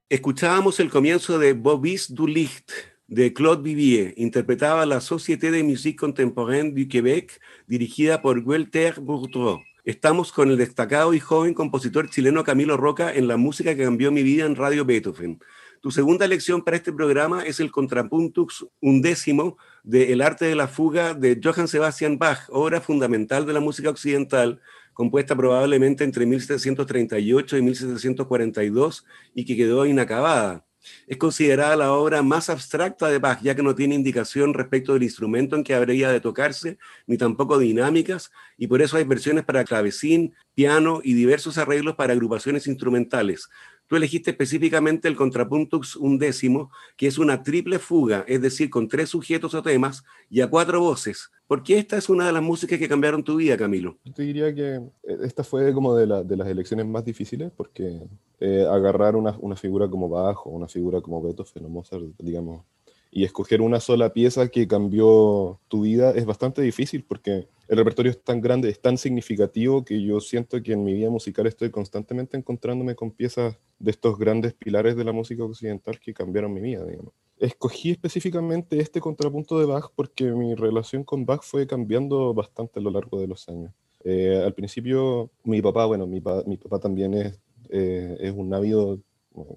Escuchábamos 0.09 0.79
el 0.79 0.91
comienzo 0.91 1.39
de 1.39 1.55
Bobis 1.55 2.15
du 2.15 2.27
Licht 2.27 2.71
de 3.07 3.33
Claude 3.33 3.63
Vivier, 3.63 4.15
interpretaba 4.17 4.85
la 4.85 5.01
Société 5.01 5.51
de 5.51 5.63
Musique 5.63 5.99
Contemporaine 5.99 6.75
du 6.75 6.87
Québec, 6.87 7.41
dirigida 7.67 8.21
por 8.21 8.39
Walter 8.39 9.01
Bourdreau. 9.01 9.63
Estamos 9.85 10.31
con 10.31 10.51
el 10.51 10.59
destacado 10.59 11.13
y 11.13 11.19
joven 11.19 11.55
compositor 11.55 12.09
chileno 12.09 12.45
Camilo 12.45 12.77
Roca 12.77 13.13
en 13.13 13.27
la 13.27 13.37
música 13.37 13.75
que 13.75 13.85
cambió 13.85 14.13
mi 14.13 14.23
vida 14.23 14.45
en 14.45 14.55
Radio 14.55 14.85
Beethoven. 14.85 15.41
Tu 15.81 15.91
segunda 15.91 16.29
lección 16.29 16.63
para 16.63 16.77
este 16.77 16.93
programa 16.93 17.43
es 17.43 17.59
el 17.59 17.73
Contrapuntux 17.73 18.65
undécimo 18.81 19.57
de 19.83 20.13
El 20.13 20.23
arte 20.23 20.45
de 20.45 20.55
la 20.55 20.69
fuga 20.69 21.15
de 21.15 21.41
Johann 21.43 21.67
Sebastian 21.67 22.19
Bach, 22.19 22.49
obra 22.51 22.81
fundamental 22.81 23.47
de 23.47 23.53
la 23.53 23.61
música 23.61 23.91
occidental, 23.91 24.61
compuesta 24.93 25.37
probablemente 25.37 26.05
entre 26.05 26.27
1738 26.27 27.57
y 27.57 27.63
1742 27.63 29.05
y 29.35 29.45
que 29.45 29.57
quedó 29.57 29.87
inacabada. 29.87 30.65
Es 31.07 31.17
considerada 31.17 31.77
la 31.77 31.93
obra 31.93 32.23
más 32.23 32.51
abstracta 32.51 33.09
de 33.09 33.19
Bach, 33.19 33.41
ya 33.41 33.55
que 33.55 33.63
no 33.63 33.75
tiene 33.75 33.95
indicación 33.95 34.55
respecto 34.55 34.95
del 34.95 35.05
instrumento 35.05 35.57
en 35.57 35.65
que 35.65 35.75
habría 35.75 36.11
de 36.11 36.21
tocarse, 36.21 36.79
ni 37.07 37.17
tampoco 37.17 37.59
dinámicas, 37.59 38.33
y 38.57 38.67
por 38.67 38.83
eso 38.83 38.97
hay 38.97 39.05
versiones 39.05 39.45
para 39.45 39.65
clavecín, 39.65 40.35
piano 40.55 41.01
y 41.03 41.15
diversos 41.15 41.59
arreglos 41.59 41.95
para 41.95 42.13
agrupaciones 42.13 42.67
instrumentales. 42.67 43.49
Tú 43.93 43.97
elegiste 43.97 44.31
específicamente 44.31 45.07
el 45.07 45.17
contrapuntux 45.17 45.97
undécimo, 45.97 46.71
que 46.97 47.07
es 47.07 47.19
una 47.19 47.43
triple 47.43 47.79
fuga, 47.79 48.25
es 48.27 48.41
decir, 48.41 48.71
con 48.71 48.89
tres 48.89 49.11
sujetos 49.11 49.53
o 49.53 49.63
temas 49.63 50.03
y 50.31 50.41
a 50.41 50.49
cuatro 50.49 50.81
voces. 50.81 51.31
¿Por 51.47 51.63
qué 51.63 51.77
esta 51.77 51.99
es 51.99 52.09
una 52.09 52.25
de 52.25 52.33
las 52.33 52.43
músicas 52.43 52.79
que 52.79 52.89
cambiaron 52.89 53.23
tu 53.23 53.37
vida, 53.37 53.55
Camilo? 53.55 53.99
Yo 54.03 54.15
te 54.15 54.23
diría 54.23 54.55
que 54.55 54.77
eh, 54.77 55.19
esta 55.25 55.45
fue 55.45 55.75
como 55.75 55.95
de, 55.95 56.07
las 56.07 56.49
elecciones 56.49 56.87
más 56.87 57.05
difíciles, 57.05 57.53
porque 57.55 58.01
eh, 58.41 58.67
agarrar 58.67 59.15
una, 59.15 59.37
una, 59.39 59.57
figura 59.57 59.87
como 59.91 60.09
Bach 60.09 60.39
o 60.47 60.49
una 60.49 60.69
figura 60.69 61.03
como 61.03 61.21
Beethoven 61.21 61.67
o 61.67 61.69
Mozart, 61.69 62.03
digamos, 62.17 62.65
y 63.15 63.25
escoger 63.25 63.61
una 63.61 63.79
sola 63.79 64.15
pieza 64.15 64.49
que 64.49 64.67
cambió 64.67 65.61
tu 65.69 65.83
vida 65.83 66.13
es 66.13 66.25
bastante 66.25 66.63
difícil 66.63 67.05
porque 67.05 67.47
el 67.69 67.77
repertorio 67.77 68.11
es 68.11 68.25
tan 68.25 68.41
grande, 68.41 68.71
es 68.71 68.81
tan 68.81 68.97
significativo 68.97 69.85
que 69.85 70.03
yo 70.03 70.19
siento 70.19 70.63
que 70.63 70.73
en 70.73 70.83
mi 70.83 70.95
vida 70.95 71.11
musical 71.11 71.47
estoy 71.47 71.71
constantemente 71.71 72.39
encontrándome 72.39 72.95
con 72.95 73.11
piezas 73.11 73.59
de 73.79 73.91
estos 73.91 74.19
grandes 74.19 74.55
pilares 74.55 74.97
de 74.97 75.05
la 75.05 75.13
música 75.13 75.45
occidental 75.45 76.01
que 76.01 76.15
cambiaron 76.15 76.55
mi 76.55 76.63
vida, 76.63 76.87
digamos. 76.87 77.13
Escogí 77.39 77.91
específicamente 77.91 78.81
este 78.81 79.01
contrapunto 79.01 79.59
de 79.59 79.67
Bach 79.67 79.91
porque 79.95 80.33
mi 80.33 80.55
relación 80.55 81.05
con 81.05 81.27
Bach 81.27 81.43
fue 81.43 81.67
cambiando 81.67 82.33
bastante 82.33 82.81
a 82.81 82.83
lo 82.83 82.91
largo 82.91 83.21
de 83.21 83.27
los 83.27 83.47
años. 83.51 83.75
Eh, 84.05 84.41
al 84.43 84.55
principio, 84.55 85.31
mi 85.45 85.61
papá, 85.61 85.85
bueno, 85.85 86.07
mi, 86.07 86.21
papá 86.21 86.81
también 86.81 87.13
es, 87.13 87.39
eh, 87.69 88.33
un 88.35 88.55
ávido 88.55 89.01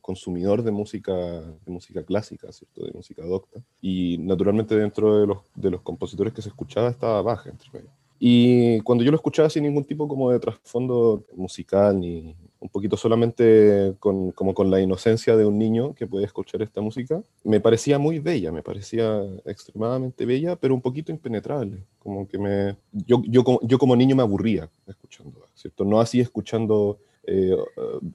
consumidor 0.01 0.63
de 0.63 0.72
música, 0.72 1.13
de 1.13 1.72
música 1.72 2.03
clásica, 2.03 2.51
¿cierto? 2.51 2.86
de 2.86 2.91
música 2.91 3.24
docta. 3.24 3.62
Y 3.82 4.17
naturalmente 4.20 4.75
dentro 4.75 5.20
de 5.20 5.27
los, 5.27 5.39
de 5.55 5.72
los 5.72 5.82
compositores 5.82 6.34
que 6.34 6.41
se 6.41 6.50
escuchaba 6.50 6.89
estaba 6.89 7.22
Bach 7.22 7.46
entre 7.48 7.70
medio. 7.72 7.89
Y 8.20 8.79
cuando 8.82 9.03
yo 9.03 9.12
lo 9.12 9.17
escuchaba 9.17 9.50
sin 9.50 9.63
ningún 9.63 9.84
tipo 9.84 10.08
como 10.08 10.32
de 10.32 10.39
trasfondo 10.39 11.25
musical, 11.36 12.00
ni 12.00 12.36
un 12.60 12.70
poquito 12.70 12.98
solamente 12.98 13.96
con, 14.00 14.32
como 14.32 14.53
con 14.53 14.72
la 14.72 14.79
inocencia 14.79 15.36
de 15.36 15.46
un 15.46 15.60
niño 15.60 15.94
que 15.94 16.08
puede 16.08 16.25
escuchar 16.25 16.62
esta 16.62 16.82
música, 16.82 17.22
me 17.44 17.60
parecía 17.60 18.00
muy 18.00 18.20
bella, 18.20 18.51
me 18.51 18.63
parecía 18.63 19.22
extremadamente 19.46 20.25
bella, 20.25 20.55
pero 20.55 20.74
un 20.74 20.82
poquito 20.82 21.12
impenetrable. 21.12 21.84
Como 22.00 22.27
que 22.27 22.39
me, 22.39 22.77
yo, 22.91 23.22
yo, 23.27 23.44
yo 23.62 23.77
como 23.77 23.96
niño 23.96 24.15
me 24.15 24.24
aburría 24.24 24.70
escuchando, 24.88 25.46
¿cierto? 25.53 25.84
No 25.84 26.00
así 26.00 26.22
escuchando 26.22 26.98
eh, 27.27 27.55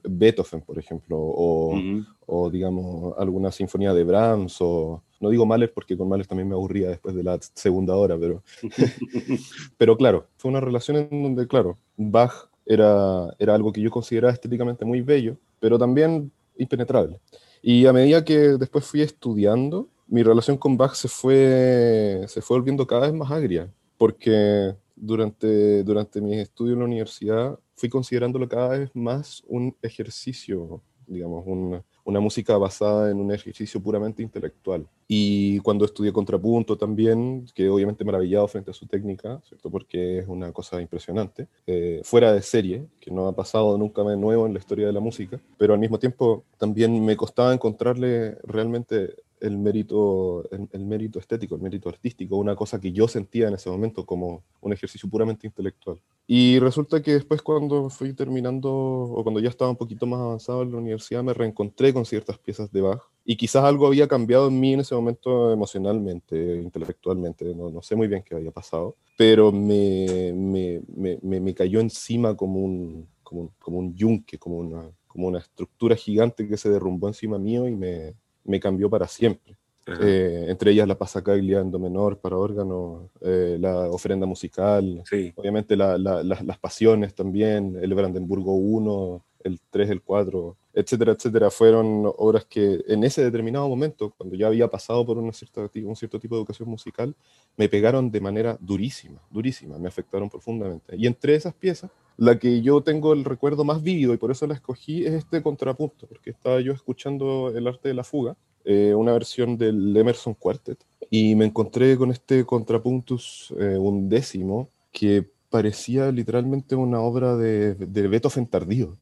Beethoven, 0.03 0.61
por 0.61 0.77
ejemplo, 0.79 1.17
o, 1.19 1.79
o, 2.25 2.49
digamos 2.49 3.13
alguna 3.17 3.51
sinfonía 3.51 3.93
de 3.93 4.03
Brahms, 4.03 4.57
o 4.59 5.03
no 5.19 5.29
digo 5.29 5.45
Mahler 5.45 5.73
porque 5.73 5.97
con 5.97 6.07
Mahler 6.07 6.27
también 6.27 6.47
me 6.47 6.55
aburría 6.55 6.89
después 6.89 7.15
de 7.15 7.23
la 7.23 7.37
segunda 7.53 7.95
hora, 7.95 8.17
pero, 8.17 8.43
pero 9.77 9.97
claro, 9.97 10.27
fue 10.37 10.49
una 10.49 10.61
relación 10.61 10.97
en 10.97 11.23
donde, 11.23 11.47
claro, 11.47 11.77
Bach 11.97 12.49
era, 12.65 13.33
era 13.37 13.55
algo 13.55 13.71
que 13.71 13.81
yo 13.81 13.91
consideraba 13.91 14.33
estéticamente 14.33 14.85
muy 14.85 15.01
bello, 15.01 15.37
pero 15.59 15.77
también 15.77 16.31
impenetrable. 16.57 17.19
Y 17.61 17.85
a 17.85 17.93
medida 17.93 18.23
que 18.23 18.37
después 18.57 18.85
fui 18.85 19.01
estudiando, 19.01 19.87
mi 20.07 20.23
relación 20.23 20.57
con 20.57 20.77
Bach 20.77 20.93
se 20.93 21.07
fue, 21.07 22.23
se 22.27 22.41
fue 22.41 22.57
volviendo 22.57 22.87
cada 22.87 23.07
vez 23.07 23.13
más 23.13 23.31
agria, 23.31 23.71
porque 23.97 24.75
durante, 24.95 25.83
durante 25.83 26.21
mis 26.21 26.37
estudios 26.37 26.73
en 26.73 26.79
la 26.79 26.85
universidad 26.85 27.59
fui 27.81 27.89
considerándolo 27.89 28.47
cada 28.47 28.77
vez 28.77 28.91
más 28.93 29.43
un 29.47 29.75
ejercicio, 29.81 30.81
digamos, 31.07 31.43
una, 31.47 31.83
una 32.03 32.19
música 32.19 32.55
basada 32.57 33.09
en 33.09 33.17
un 33.17 33.31
ejercicio 33.31 33.81
puramente 33.81 34.21
intelectual. 34.21 34.87
Y 35.07 35.57
cuando 35.61 35.83
estudié 35.83 36.13
contrapunto 36.13 36.77
también, 36.77 37.47
que 37.55 37.67
obviamente 37.69 38.05
maravillado 38.05 38.47
frente 38.47 38.69
a 38.69 38.73
su 38.75 38.85
técnica, 38.85 39.41
¿cierto? 39.47 39.71
Porque 39.71 40.19
es 40.19 40.27
una 40.27 40.51
cosa 40.51 40.79
impresionante, 40.79 41.47
eh, 41.65 42.01
fuera 42.03 42.31
de 42.31 42.43
serie, 42.43 42.85
que 42.99 43.09
no 43.09 43.27
ha 43.27 43.35
pasado 43.35 43.75
nunca 43.79 44.03
de 44.03 44.15
nuevo 44.15 44.45
en 44.45 44.53
la 44.53 44.59
historia 44.59 44.85
de 44.85 44.93
la 44.93 44.99
música, 44.99 45.39
pero 45.57 45.73
al 45.73 45.79
mismo 45.79 45.97
tiempo 45.97 46.43
también 46.59 47.03
me 47.03 47.17
costaba 47.17 47.51
encontrarle 47.51 48.37
realmente 48.43 49.15
el 49.41 49.57
mérito, 49.57 50.43
el, 50.51 50.85
mérito 50.85 51.19
estético, 51.19 51.55
el 51.55 51.61
mérito 51.61 51.89
artístico, 51.89 52.37
una 52.37 52.55
cosa 52.55 52.79
que 52.79 52.91
yo 52.91 53.07
sentía 53.07 53.47
en 53.47 53.55
ese 53.55 53.69
momento 53.69 54.05
como 54.05 54.43
un 54.61 54.71
ejercicio 54.71 55.09
puramente 55.09 55.47
intelectual. 55.47 55.99
Y 56.27 56.59
resulta 56.59 57.01
que 57.01 57.13
después 57.13 57.41
cuando 57.41 57.89
fui 57.89 58.13
terminando, 58.13 58.71
o 58.71 59.23
cuando 59.23 59.39
ya 59.39 59.49
estaba 59.49 59.71
un 59.71 59.77
poquito 59.77 60.05
más 60.05 60.19
avanzado 60.21 60.61
en 60.61 60.71
la 60.71 60.77
universidad, 60.77 61.23
me 61.23 61.33
reencontré 61.33 61.93
con 61.93 62.05
ciertas 62.05 62.37
piezas 62.37 62.71
de 62.71 62.81
Bach, 62.81 63.01
y 63.25 63.35
quizás 63.35 63.63
algo 63.63 63.87
había 63.87 64.07
cambiado 64.07 64.47
en 64.47 64.59
mí 64.59 64.73
en 64.73 64.81
ese 64.81 64.95
momento 64.95 65.51
emocionalmente, 65.51 66.61
intelectualmente, 66.61 67.53
no, 67.55 67.69
no 67.69 67.81
sé 67.81 67.95
muy 67.95 68.07
bien 68.07 68.23
qué 68.23 68.35
había 68.35 68.51
pasado, 68.51 68.95
pero 69.17 69.51
me, 69.51 70.31
me, 70.33 70.81
me, 71.21 71.39
me 71.39 71.53
cayó 71.53 71.79
encima 71.79 72.35
como 72.35 72.59
un, 72.59 73.07
como 73.23 73.41
un, 73.41 73.51
como 73.59 73.79
un 73.79 73.95
yunque, 73.95 74.37
como 74.37 74.57
una, 74.57 74.89
como 75.07 75.27
una 75.27 75.39
estructura 75.39 75.95
gigante 75.95 76.47
que 76.47 76.57
se 76.57 76.69
derrumbó 76.69 77.07
encima 77.07 77.37
mío 77.37 77.67
y 77.67 77.75
me, 77.75 78.15
me 78.43 78.59
cambió 78.59 78.89
para 78.89 79.07
siempre. 79.07 79.55
Eh, 79.99 80.45
entre 80.47 80.71
ellas 80.71 80.87
la 80.87 80.97
pasacaglia 80.97 81.59
en 81.59 81.71
do 81.71 81.79
menor 81.79 82.19
para 82.19 82.37
órgano, 82.37 83.09
eh, 83.19 83.57
la 83.59 83.89
ofrenda 83.89 84.25
musical, 84.27 85.03
obviamente 85.35 85.75
las 85.75 86.59
pasiones 86.59 87.15
también, 87.15 87.77
el 87.81 87.93
Brandenburgo 87.93 88.53
1, 88.53 89.25
el 89.43 89.59
3, 89.69 89.89
el 89.89 90.01
4, 90.01 90.57
etcétera, 90.73 91.11
etcétera, 91.13 91.51
fueron 91.51 92.11
obras 92.17 92.45
que 92.45 92.83
en 92.87 93.03
ese 93.03 93.23
determinado 93.23 93.67
momento, 93.67 94.13
cuando 94.17 94.35
ya 94.35 94.47
había 94.47 94.67
pasado 94.67 95.05
por 95.05 95.17
una 95.17 95.33
cierta, 95.33 95.69
un 95.83 95.95
cierto 95.95 96.19
tipo 96.19 96.35
de 96.35 96.41
educación 96.41 96.69
musical, 96.69 97.15
me 97.57 97.67
pegaron 97.69 98.11
de 98.11 98.21
manera 98.21 98.57
durísima, 98.59 99.21
durísima, 99.29 99.77
me 99.77 99.87
afectaron 99.87 100.29
profundamente. 100.29 100.95
Y 100.95 101.07
entre 101.07 101.35
esas 101.35 101.53
piezas, 101.53 101.91
la 102.17 102.37
que 102.37 102.61
yo 102.61 102.81
tengo 102.81 103.13
el 103.13 103.25
recuerdo 103.25 103.63
más 103.63 103.81
vívido 103.81 104.13
y 104.13 104.17
por 104.17 104.31
eso 104.31 104.47
la 104.47 104.53
escogí 104.53 105.05
es 105.05 105.13
este 105.13 105.41
contrapunto, 105.41 106.07
porque 106.07 106.29
estaba 106.29 106.61
yo 106.61 106.71
escuchando 106.71 107.51
El 107.55 107.67
arte 107.67 107.89
de 107.89 107.95
la 107.95 108.03
fuga, 108.03 108.37
eh, 108.63 108.93
una 108.95 109.13
versión 109.13 109.57
del 109.57 109.95
Emerson 109.95 110.35
Quartet, 110.35 110.85
y 111.09 111.35
me 111.35 111.45
encontré 111.45 111.97
con 111.97 112.11
este 112.11 112.45
contrapuntus 112.45 113.53
eh, 113.59 113.77
undécimo 113.77 114.69
que 114.91 115.31
parecía 115.51 116.11
literalmente 116.11 116.75
una 116.75 117.01
obra 117.01 117.35
de, 117.35 117.75
de 117.75 118.07
Beethoven 118.07 118.47
tardío. 118.47 118.97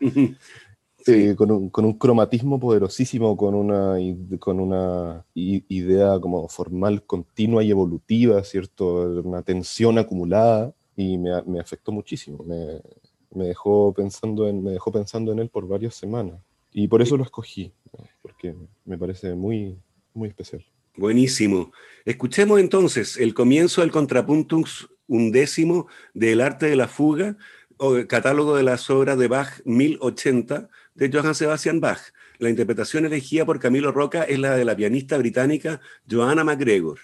eh, 1.06 1.34
con, 1.36 1.50
un, 1.50 1.70
con, 1.70 1.84
un, 1.84 1.98
cromatismo 1.98 2.58
poderosísimo, 2.58 3.36
con 3.36 3.54
una, 3.54 3.96
con 4.38 4.60
una 4.60 5.26
idea 5.34 6.18
como 6.20 6.48
formal 6.48 7.02
continua 7.04 7.62
y 7.62 7.70
evolutiva, 7.70 8.42
¿cierto? 8.44 9.22
Una 9.24 9.42
tensión 9.42 9.98
acumulada 9.98 10.72
y 10.96 11.18
me, 11.18 11.42
me 11.42 11.60
afectó 11.60 11.92
muchísimo. 11.92 12.44
Me, 12.44 12.80
me, 13.34 13.46
dejó 13.46 13.92
pensando 13.92 14.48
en, 14.48 14.62
me 14.62 14.70
dejó 14.70 14.92
pensando 14.92 15.32
en 15.32 15.40
él 15.40 15.48
por 15.48 15.66
varias 15.66 15.94
semanas. 15.94 16.40
Y 16.72 16.86
por 16.86 17.02
eso 17.02 17.16
lo 17.16 17.24
escogí, 17.24 17.72
porque 18.22 18.54
me 18.84 18.96
parece 18.96 19.34
muy, 19.34 19.76
muy 20.14 20.28
especial. 20.28 20.64
Buenísimo. 20.98 21.72
Escuchemos 22.04 22.58
entonces 22.58 23.18
el 23.18 23.32
comienzo 23.32 23.82
del 23.82 23.92
Contrapuntus 23.92 24.90
undécimo 25.06 25.86
del 26.12 26.40
arte 26.40 26.66
de 26.66 26.74
la 26.74 26.88
fuga, 26.88 27.36
o 27.76 28.04
catálogo 28.08 28.56
de 28.56 28.64
las 28.64 28.90
obras 28.90 29.16
de 29.16 29.28
Bach 29.28 29.60
1080 29.64 30.68
de 30.96 31.10
Johann 31.12 31.36
Sebastian 31.36 31.78
Bach. 31.78 32.00
La 32.38 32.50
interpretación 32.50 33.06
elegida 33.06 33.46
por 33.46 33.60
Camilo 33.60 33.92
Roca 33.92 34.24
es 34.24 34.40
la 34.40 34.56
de 34.56 34.64
la 34.64 34.74
pianista 34.74 35.16
británica 35.18 35.80
Joanna 36.10 36.42
McGregor. 36.42 36.98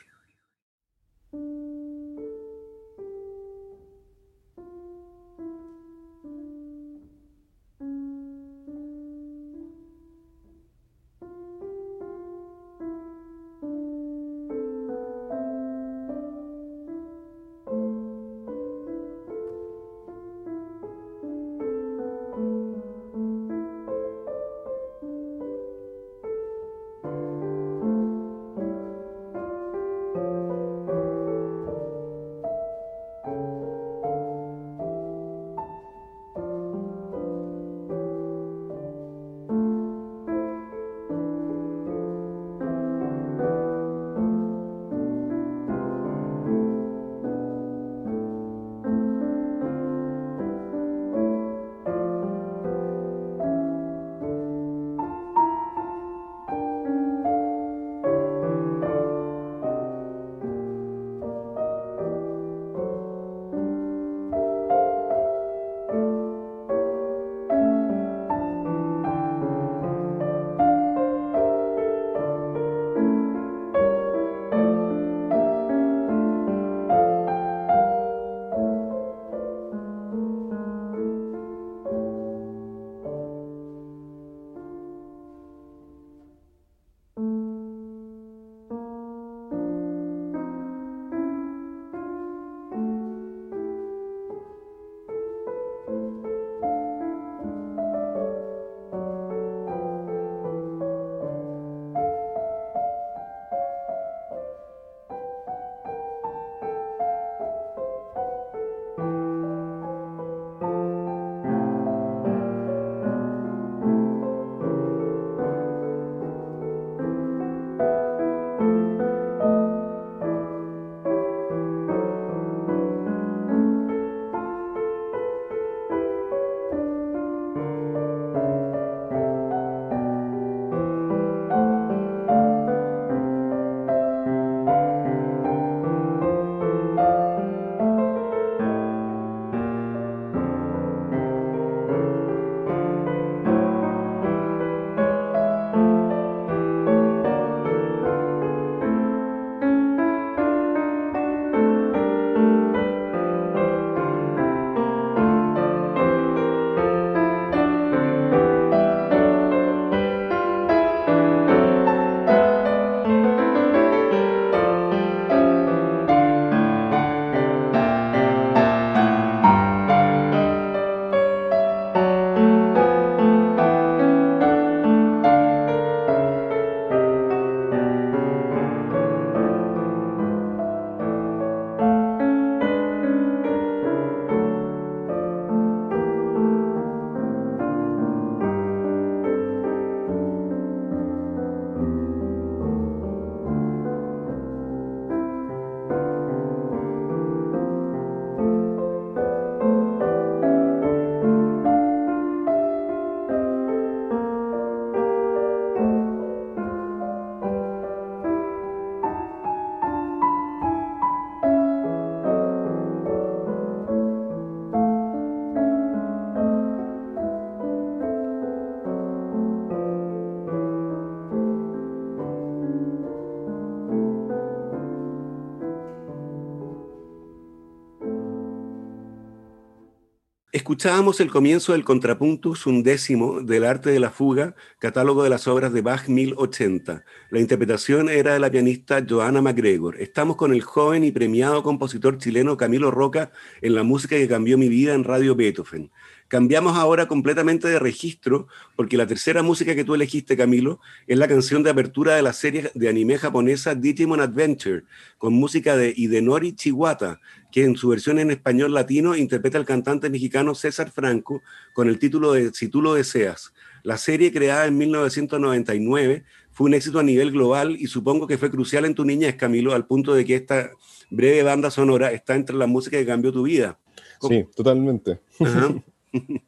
Escuchábamos 230.65 231.21
el 231.21 231.31
comienzo 231.31 231.73
del 231.73 231.85
Contrapuntus 231.85 232.65
undécimo 232.65 233.43
del 233.43 233.67
arte 233.67 233.91
de 233.91 234.01
la 234.01 234.09
fuga, 234.09 234.55
catálogo 234.79 235.23
de 235.23 235.29
las 235.29 235.47
obras 235.47 235.75
de 235.75 235.83
Bach 235.83 236.09
1080. 236.09 237.05
La 237.29 237.39
interpretación 237.39 238.09
era 238.09 238.33
de 238.33 238.39
la 238.39 238.51
pianista 238.51 239.05
Joanna 239.07 239.43
McGregor. 239.43 240.01
Estamos 240.01 240.37
con 240.37 240.55
el 240.55 240.63
joven 240.63 241.05
y 241.05 241.13
premiado 241.13 241.63
compositor 241.63 242.17
chileno 242.17 242.57
Camilo 242.57 242.91
Roca 242.91 243.31
en 243.61 243.75
la 243.75 243.83
música 243.83 244.17
que 244.17 244.27
cambió 244.27 244.57
mi 244.57 244.71
vida 244.71 244.95
en 244.95 245.05
Radio 245.05 245.35
Beethoven. 245.35 245.91
Cambiamos 246.29 246.77
ahora 246.77 247.07
completamente 247.07 247.69
de 247.69 247.79
registro 247.79 248.49
porque 248.77 248.97
la 248.97 249.07
tercera 249.07 249.43
música 249.43 249.75
que 249.75 249.85
tú 249.85 249.95
elegiste, 249.95 250.37
Camilo, 250.37 250.81
es 251.07 251.19
la 251.19 251.29
canción 251.29 251.63
de 251.63 251.71
apertura 251.71 252.17
de 252.17 252.23
la 252.23 252.33
serie 252.33 252.71
de 252.75 252.89
anime 252.89 253.19
japonesa 253.19 253.75
Digimon 253.75 254.21
Adventure, 254.21 254.85
con 255.19 255.35
música 255.35 255.77
de 255.77 255.93
Idenori 255.95 256.55
Chiwata, 256.55 257.21
que 257.53 257.65
en 257.65 257.77
su 257.77 257.89
versión 257.89 258.19
en 258.19 258.31
español 258.31 258.73
latino 258.73 259.15
interpreta 259.15 259.59
al 259.59 259.67
cantante 259.67 260.11
mexicano 260.11 260.55
César 260.55 260.91
Franco 260.91 261.43
con 261.73 261.89
el 261.89 261.99
título 261.99 262.33
de 262.33 262.53
Si 262.53 262.69
tú 262.69 262.83
lo 262.83 262.95
deseas. 262.95 263.53
La 263.83 263.99
serie, 263.99 264.33
creada 264.33 264.67
en 264.67 264.79
1999, 264.79 266.25
fue 266.53 266.67
un 266.69 266.75
éxito 266.75 267.01
a 267.01 267.03
nivel 267.03 267.33
global 267.33 267.77
y 267.79 267.87
supongo 267.87 268.27
que 268.27 268.39
fue 268.39 268.51
crucial 268.51 268.87
en 268.87 268.95
tu 268.95 269.05
niñez, 269.05 269.37
Camilo, 269.37 269.75
al 269.75 269.87
punto 269.87 270.15
de 270.15 270.25
que 270.25 270.37
esta 270.37 270.71
breve 271.11 271.43
banda 271.43 271.71
sonora 271.71 272.13
está 272.13 272.35
entre 272.35 272.57
la 272.57 272.67
música 272.67 272.97
que 272.97 273.07
cambió 273.07 273.33
tu 273.33 273.43
vida. 273.43 273.79
Sí, 274.21 274.47
totalmente. 274.57 275.21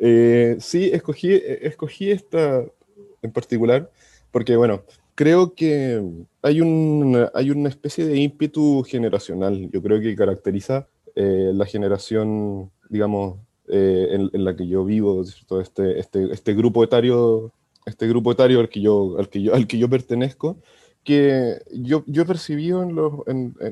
Eh, 0.00 0.56
sí, 0.58 0.90
escogí, 0.92 1.32
escogí 1.32 2.10
esta 2.10 2.64
en 3.22 3.30
particular 3.30 3.88
porque, 4.32 4.56
bueno, 4.56 4.82
creo 5.14 5.54
que 5.54 6.02
hay, 6.42 6.60
un, 6.60 7.28
hay 7.32 7.50
una 7.50 7.68
especie 7.68 8.04
de 8.06 8.18
ímpetu 8.18 8.84
generacional, 8.84 9.70
yo 9.72 9.82
creo 9.82 10.00
que 10.00 10.14
caracteriza 10.14 10.88
eh, 11.14 11.52
la 11.54 11.64
generación, 11.64 12.70
digamos, 12.88 13.38
eh, 13.68 14.28
en, 14.32 14.44
la 14.44 14.54
que 14.54 14.68
yo 14.68 14.84
vivo, 14.84 15.22
este, 15.22 15.98
este, 15.98 16.32
este 16.32 16.54
grupo 16.54 16.84
etario, 16.84 17.52
este 17.86 18.06
grupo 18.06 18.30
etario 18.30 18.60
al 18.60 18.68
que 18.68 18.80
yo, 18.80 19.16
al 19.18 19.28
que 19.28 19.42
yo, 19.42 19.54
al 19.54 19.66
que 19.66 19.78
yo 19.78 19.88
pertenezco, 19.88 20.58
que 21.06 21.62
yo, 21.72 22.02
yo 22.08 22.22
he 22.22 22.26
percibido 22.26 22.82
en 22.82 22.96
los, 22.96 23.12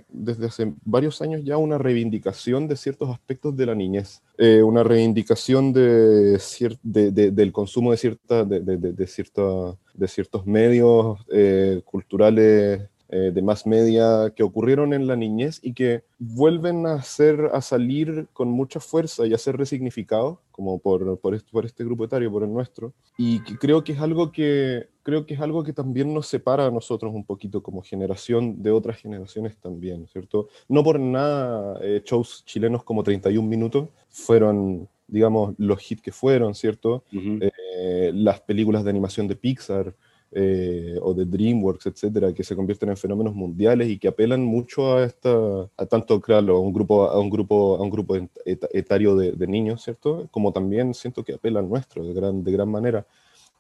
desde 0.09 0.47
hace 0.47 0.73
varios 0.85 1.21
años 1.21 1.43
ya 1.45 1.57
una 1.57 1.79
reivindicación 1.79 2.69
de 2.69 2.77
ciertos 2.77 3.11
aspectos 3.11 3.57
de 3.57 3.67
la 3.67 3.75
niñez, 3.75 4.23
eh, 4.39 4.63
una 4.63 4.85
reivindicación 4.85 5.73
de, 5.73 6.39
de, 6.85 7.31
del 7.33 7.53
consumo 7.53 7.91
de, 7.91 7.97
cierta, 7.97 8.45
de, 8.45 8.61
de, 8.61 9.07
cierta, 9.09 9.43
de 9.95 10.09
ciertos 10.09 10.47
medios 10.47 11.27
eh, 11.33 11.83
culturales 11.85 12.83
eh, 13.09 13.31
de 13.35 13.43
más 13.43 13.67
media 13.67 14.33
que 14.35 14.43
ocurrieron 14.43 14.93
en 14.93 15.07
la 15.07 15.17
niñez 15.17 15.61
y 15.63 15.75
que 15.75 16.05
vuelven 16.19 16.87
a, 16.87 16.95
hacer, 16.95 17.51
a 17.53 17.61
salir 17.61 18.29
con 18.33 18.49
mucha 18.49 18.81
fuerza 18.81 19.27
y 19.27 19.35
a 19.35 19.39
ser 19.39 19.57
resignificados, 19.57 20.39
como 20.51 20.79
por, 20.79 21.19
por, 21.21 21.35
este, 21.35 21.51
por 21.51 21.67
este 21.67 21.85
grupo 21.85 22.05
etario, 22.05 22.33
por 22.33 22.43
el 22.43 22.53
nuestro, 22.53 22.95
y 23.19 23.43
que 23.45 23.59
creo 23.59 23.85
que 23.85 23.93
es 23.93 24.01
algo 24.01 24.33
que 24.33 24.89
creo 25.05 25.27
que 25.27 25.35
es 25.35 25.41
algo 25.41 25.63
que 25.63 25.73
también 25.73 26.13
nos 26.13 26.27
separa 26.27 26.67
a 26.67 26.71
nosotros 26.71 27.15
un 27.15 27.25
poquito 27.25 27.63
como 27.63 27.83
generación 27.83 28.63
de 28.63 28.71
otras 28.71 28.97
generaciones 28.97 29.57
también, 29.59 30.09
¿cierto? 30.09 30.49
No 30.67 30.83
por 30.83 30.99
nada 30.99 31.79
eh, 31.83 32.03
shows 32.05 32.43
chilenos 32.47 32.83
como 32.85 33.03
31 33.03 33.47
minutos 33.47 33.91
fueron, 34.09 34.89
digamos, 35.07 35.55
los 35.59 35.91
hits 35.91 36.01
que 36.01 36.11
fueron, 36.11 36.55
¿cierto? 36.55 37.05
Eh, 37.13 38.13
las 38.15 38.41
películas 38.41 38.83
de 38.83 38.91
animación 38.91 39.29
de 39.29 39.37
Pixar, 39.37 39.95
eh, 40.37 40.99
o 41.01 41.15
de 41.15 41.25
DreamWorks, 41.25 41.87
etcétera, 41.87 42.33
que 42.35 42.43
se 42.43 42.57
convierten 42.57 42.89
en 42.89 42.97
fenómenos 42.97 43.35
mundiales 43.35 43.89
y 43.89 43.99
que 43.99 44.09
apelan 44.09 44.43
mucho 44.45 44.97
a 44.97 45.05
esta, 45.05 45.31
a 45.77 45.87
tanto 45.87 46.21
claro, 46.21 46.57
a 46.57 46.61
un 46.61 46.73
grupo, 46.73 47.05
a 47.09 47.19
un 47.21 47.31
grupo, 47.31 47.77
a 47.77 47.83
un 47.83 47.89
grupo 47.89 48.17
etario 48.45 49.15
de, 49.15 49.47
niños, 49.47 49.83
¿cierto? 49.83 50.27
Como 50.33 50.53
también 50.53 50.93
siento 50.93 51.23
que 51.25 51.35
apelan 51.35 51.69
nuestro 51.69 52.05
de 52.05 52.13
gran, 52.15 52.43
de 52.43 52.51
gran 52.51 52.69
manera. 52.69 53.07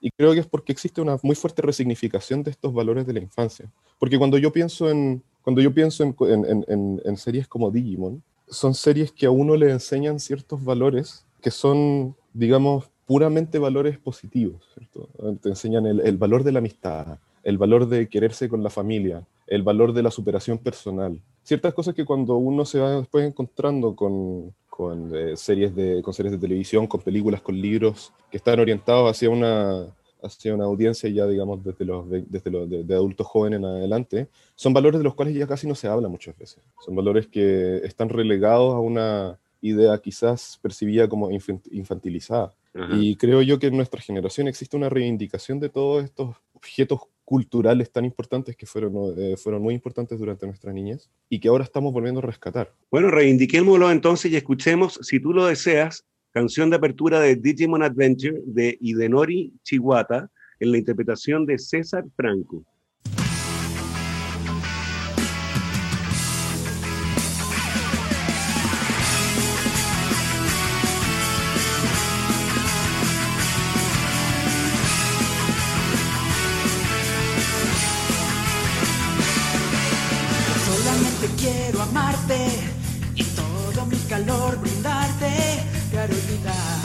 Y 0.01 0.11
creo 0.11 0.33
que 0.33 0.41
es 0.41 0.47
porque 0.47 0.73
existe 0.73 1.01
una 1.01 1.17
muy 1.23 1.37
fuerte 1.37 1.63
resignificación 1.63 2.43
de 2.43 2.51
estos 2.51 2.75
valores 2.75 3.07
de 3.07 3.13
la 3.13 3.21
infancia. 3.21 3.71
Porque 4.01 4.19
cuando 4.19 4.37
yo 4.37 4.53
pienso 4.53 4.91
en, 4.91 5.23
cuando 5.43 5.63
yo 5.63 5.73
pienso 5.73 6.03
en, 6.03 6.17
en, 6.29 6.65
en, 6.67 7.03
en 7.05 7.17
series 7.17 7.47
como 7.47 7.71
Digimon, 7.71 8.21
son 8.49 8.75
series 8.75 9.13
que 9.13 9.27
a 9.27 9.31
uno 9.31 9.55
le 9.55 9.71
enseñan 9.71 10.19
ciertos 10.19 10.63
valores 10.65 11.25
que 11.41 11.51
son, 11.51 12.17
digamos, 12.33 12.91
puramente 13.07 13.59
valores 13.59 13.99
positivos, 13.99 14.63
¿cierto? 14.75 15.09
Te 15.43 15.51
enseñan 15.51 15.87
el, 15.87 16.17
valor 16.17 16.45
de 16.45 16.53
la 16.53 16.59
amistad, 16.59 17.19
el 17.43 17.59
valor 17.59 17.89
de 17.89 18.09
quererse 18.09 18.49
con 18.49 18.63
la 18.63 18.71
familia, 18.71 19.27
el 19.47 19.63
valor 19.63 19.93
de 19.93 20.03
la 20.03 20.11
superación 20.11 20.59
personal. 20.59 21.21
Ciertas 21.43 21.75
cosas 21.75 21.95
que 21.95 22.05
cuando 22.05 22.37
uno 22.37 22.65
se 22.65 22.79
va 22.79 22.97
después 22.97 23.27
encontrando 23.27 23.95
con, 23.95 24.55
con, 24.69 25.15
eh, 25.15 25.37
series, 25.37 25.75
de, 25.75 26.03
con 26.03 26.15
series 26.15 26.33
de 26.33 26.39
televisión, 26.39 26.87
con 26.87 27.01
películas, 27.01 27.43
con 27.43 27.61
libros 27.61 28.13
que 28.31 28.39
están 28.39 28.59
orientados 28.59 29.11
hacia 29.11 29.29
una, 29.29 29.87
hacia 30.23 30.55
una 30.55 30.65
audiencia 30.65 31.11
ya, 31.11 31.27
digamos, 31.27 31.63
desde 31.63 31.85
los, 31.85 32.09
desde 32.09 32.51
los 32.51 32.69
de, 32.69 32.95
adultos 32.95 33.27
jóvenes 33.27 33.59
en 33.59 33.67
adelante, 33.67 34.29
son 34.55 34.73
valores 34.73 34.99
de 34.99 35.05
los 35.05 35.15
cuales 35.15 35.35
ya 35.35 35.47
casi 35.47 35.67
no 35.67 35.75
se 35.75 35.89
habla 35.89 36.09
muchas 36.09 36.37
veces. 36.39 36.63
Son 36.85 36.97
valores 36.97 37.27
que 37.27 37.77
están 37.85 38.09
relegados 38.09 38.75
a 38.75 38.79
una 38.79 39.39
idea 39.65 39.99
quizás 39.99 40.59
percibida 40.63 41.09
como 41.09 41.31
infantilizada. 41.31 42.55
Y 42.91 43.15
creo 43.15 43.41
yo 43.41 43.61
que 43.61 43.69
en 43.69 43.77
nuestra 43.77 44.01
generación 44.01 44.49
existe 44.49 44.77
una 44.77 44.89
reivindicación 44.89 45.61
de 45.61 45.69
todos 45.69 46.03
estos 46.03 46.35
objetos 46.55 47.03
culturales 47.25 47.91
tan 47.93 48.05
importantes 48.05 48.57
que 48.57 48.67
fueron, 48.67 49.15
eh, 49.17 49.37
fueron 49.37 49.63
muy 49.63 49.75
importantes 49.75 50.19
durante 50.19 50.45
nuestra 50.45 50.73
niñez 50.73 51.09
y 51.29 51.39
que 51.39 51.49
ahora 51.49 51.63
estamos 51.63 51.93
volviendo 51.93 52.19
a 52.19 52.25
rescatar. 52.25 52.73
Bueno, 52.91 53.11
reivindiquémoslo 53.11 53.91
entonces 53.93 54.33
y 54.33 54.37
escuchemos, 54.37 54.99
si 55.03 55.21
tú 55.21 55.33
lo 55.33 55.47
deseas, 55.47 56.05
canción 56.33 56.69
de 56.69 56.77
apertura 56.77 57.21
de 57.21 57.37
Digimon 57.37 57.85
Adventure 57.85 58.43
de 58.45 58.77
Idenori 58.81 59.53
Chiwata 59.63 60.29
en 60.59 60.73
la 60.73 60.79
interpretación 60.79 61.47
de 61.47 61.59
César 61.59 62.05
Franco. 62.17 62.65
Y 83.15 83.23
todo 83.23 83.87
mi 83.87 83.99
calor 84.09 84.59
brindarte 84.59 85.63
para 85.93 86.05
olvidar 86.05 86.81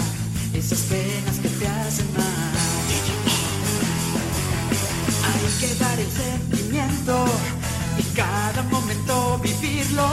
esas 0.54 0.80
penas 0.80 1.39
que 1.41 1.48
te 1.48 1.67
hacen 1.67 2.06
mal. 2.13 2.26
Hay 5.28 5.60
que 5.60 5.76
dar 5.76 6.00
el 6.00 6.12
sentimiento 6.12 7.26
y 7.98 8.04
cada 8.15 8.63
momento 8.63 9.39
vivirlo 9.41 10.08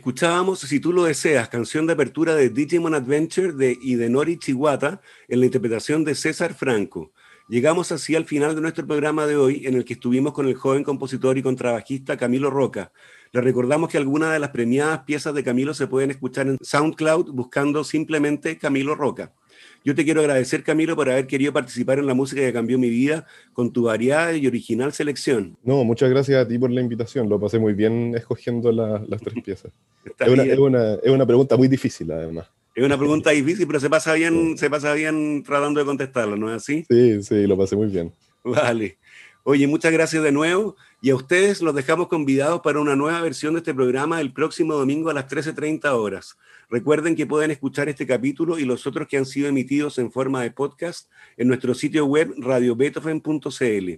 Escuchábamos, 0.00 0.60
si 0.60 0.80
tú 0.80 0.94
lo 0.94 1.04
deseas, 1.04 1.50
canción 1.50 1.86
de 1.86 1.92
apertura 1.92 2.34
de 2.34 2.48
Digimon 2.48 2.94
Adventure 2.94 3.52
de 3.52 3.76
Idenori 3.82 4.38
Chiwata 4.38 5.02
en 5.28 5.40
la 5.40 5.44
interpretación 5.44 6.04
de 6.04 6.14
César 6.14 6.54
Franco. 6.54 7.12
Llegamos 7.50 7.92
así 7.92 8.16
al 8.16 8.24
final 8.24 8.54
de 8.54 8.62
nuestro 8.62 8.86
programa 8.86 9.26
de 9.26 9.36
hoy 9.36 9.66
en 9.66 9.74
el 9.74 9.84
que 9.84 9.92
estuvimos 9.92 10.32
con 10.32 10.48
el 10.48 10.54
joven 10.54 10.84
compositor 10.84 11.36
y 11.36 11.42
contrabajista 11.42 12.16
Camilo 12.16 12.48
Roca. 12.48 12.92
Le 13.32 13.42
recordamos 13.42 13.90
que 13.90 13.98
algunas 13.98 14.32
de 14.32 14.38
las 14.38 14.48
premiadas 14.48 15.00
piezas 15.00 15.34
de 15.34 15.44
Camilo 15.44 15.74
se 15.74 15.86
pueden 15.86 16.10
escuchar 16.10 16.46
en 16.48 16.56
SoundCloud 16.62 17.32
buscando 17.32 17.84
simplemente 17.84 18.56
Camilo 18.56 18.94
Roca. 18.94 19.34
Yo 19.82 19.94
te 19.94 20.04
quiero 20.04 20.20
agradecer, 20.20 20.62
Camilo, 20.62 20.94
por 20.94 21.08
haber 21.08 21.26
querido 21.26 21.52
participar 21.52 21.98
en 21.98 22.06
la 22.06 22.12
música 22.12 22.42
que 22.42 22.52
cambió 22.52 22.78
mi 22.78 22.90
vida 22.90 23.26
con 23.54 23.72
tu 23.72 23.84
variada 23.84 24.36
y 24.36 24.46
original 24.46 24.92
selección. 24.92 25.56
No, 25.62 25.84
muchas 25.84 26.10
gracias 26.10 26.44
a 26.44 26.46
ti 26.46 26.58
por 26.58 26.70
la 26.70 26.82
invitación. 26.82 27.28
Lo 27.30 27.40
pasé 27.40 27.58
muy 27.58 27.72
bien 27.72 28.14
escogiendo 28.14 28.72
las 28.72 29.20
tres 29.20 29.34
piezas. 29.44 29.72
Es 30.18 30.28
una, 30.28 30.42
es, 30.44 30.58
una, 30.58 30.94
es 30.94 31.10
una, 31.10 31.24
pregunta 31.24 31.56
muy 31.56 31.68
difícil, 31.68 32.10
además. 32.12 32.46
Es 32.74 32.84
una 32.84 32.98
pregunta 32.98 33.30
difícil, 33.30 33.66
pero 33.66 33.80
se 33.80 33.88
pasa 33.88 34.12
bien, 34.14 34.56
se 34.58 34.68
pasa 34.68 34.92
bien 34.92 35.42
tratando 35.42 35.80
de 35.80 35.86
contestarla, 35.86 36.36
¿no 36.36 36.50
es 36.50 36.56
así? 36.56 36.84
Sí, 36.88 37.22
sí, 37.22 37.46
lo 37.46 37.56
pasé 37.56 37.74
muy 37.74 37.88
bien. 37.88 38.12
Vale. 38.44 38.98
Oye, 39.42 39.66
muchas 39.66 39.92
gracias 39.92 40.22
de 40.22 40.32
nuevo 40.32 40.76
y 41.00 41.10
a 41.10 41.16
ustedes 41.16 41.62
los 41.62 41.74
dejamos 41.74 42.08
convidados 42.08 42.60
para 42.60 42.80
una 42.80 42.96
nueva 42.96 43.20
versión 43.22 43.54
de 43.54 43.60
este 43.60 43.74
programa 43.74 44.20
el 44.20 44.32
próximo 44.32 44.74
domingo 44.74 45.10
a 45.10 45.14
las 45.14 45.28
13.30 45.28 45.90
horas. 45.92 46.36
Recuerden 46.68 47.16
que 47.16 47.26
pueden 47.26 47.50
escuchar 47.50 47.88
este 47.88 48.06
capítulo 48.06 48.58
y 48.58 48.64
los 48.64 48.86
otros 48.86 49.08
que 49.08 49.16
han 49.16 49.26
sido 49.26 49.48
emitidos 49.48 49.98
en 49.98 50.12
forma 50.12 50.42
de 50.42 50.50
podcast 50.50 51.10
en 51.36 51.48
nuestro 51.48 51.74
sitio 51.74 52.06
web 52.06 52.32
radiobeethoven.cl. 52.38 53.90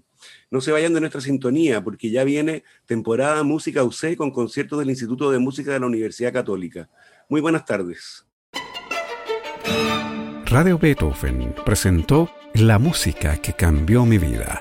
No 0.51 0.61
se 0.61 0.73
vayan 0.73 0.95
de 0.95 1.01
nuestra 1.01 1.21
sintonía 1.21 1.83
porque 1.83 2.11
ya 2.11 2.25
viene 2.25 2.65
temporada 2.87 3.43
Música 3.43 3.83
UC 3.85 4.17
con 4.17 4.31
conciertos 4.31 4.79
del 4.79 4.91
Instituto 4.91 5.31
de 5.31 5.39
Música 5.39 5.73
de 5.73 5.81
la 5.81 5.87
Universidad 5.87 6.33
Católica. 6.33 6.89
Muy 7.29 7.41
buenas 7.41 7.67
tardes. 7.67 8.27
Radio 10.53 10.79
Beethoven 10.79 11.55
presentó 11.65 12.31
La 12.55 12.79
música 12.79 13.39
que 13.39 13.55
cambió 13.55 14.05
mi 14.05 14.19
vida, 14.19 14.61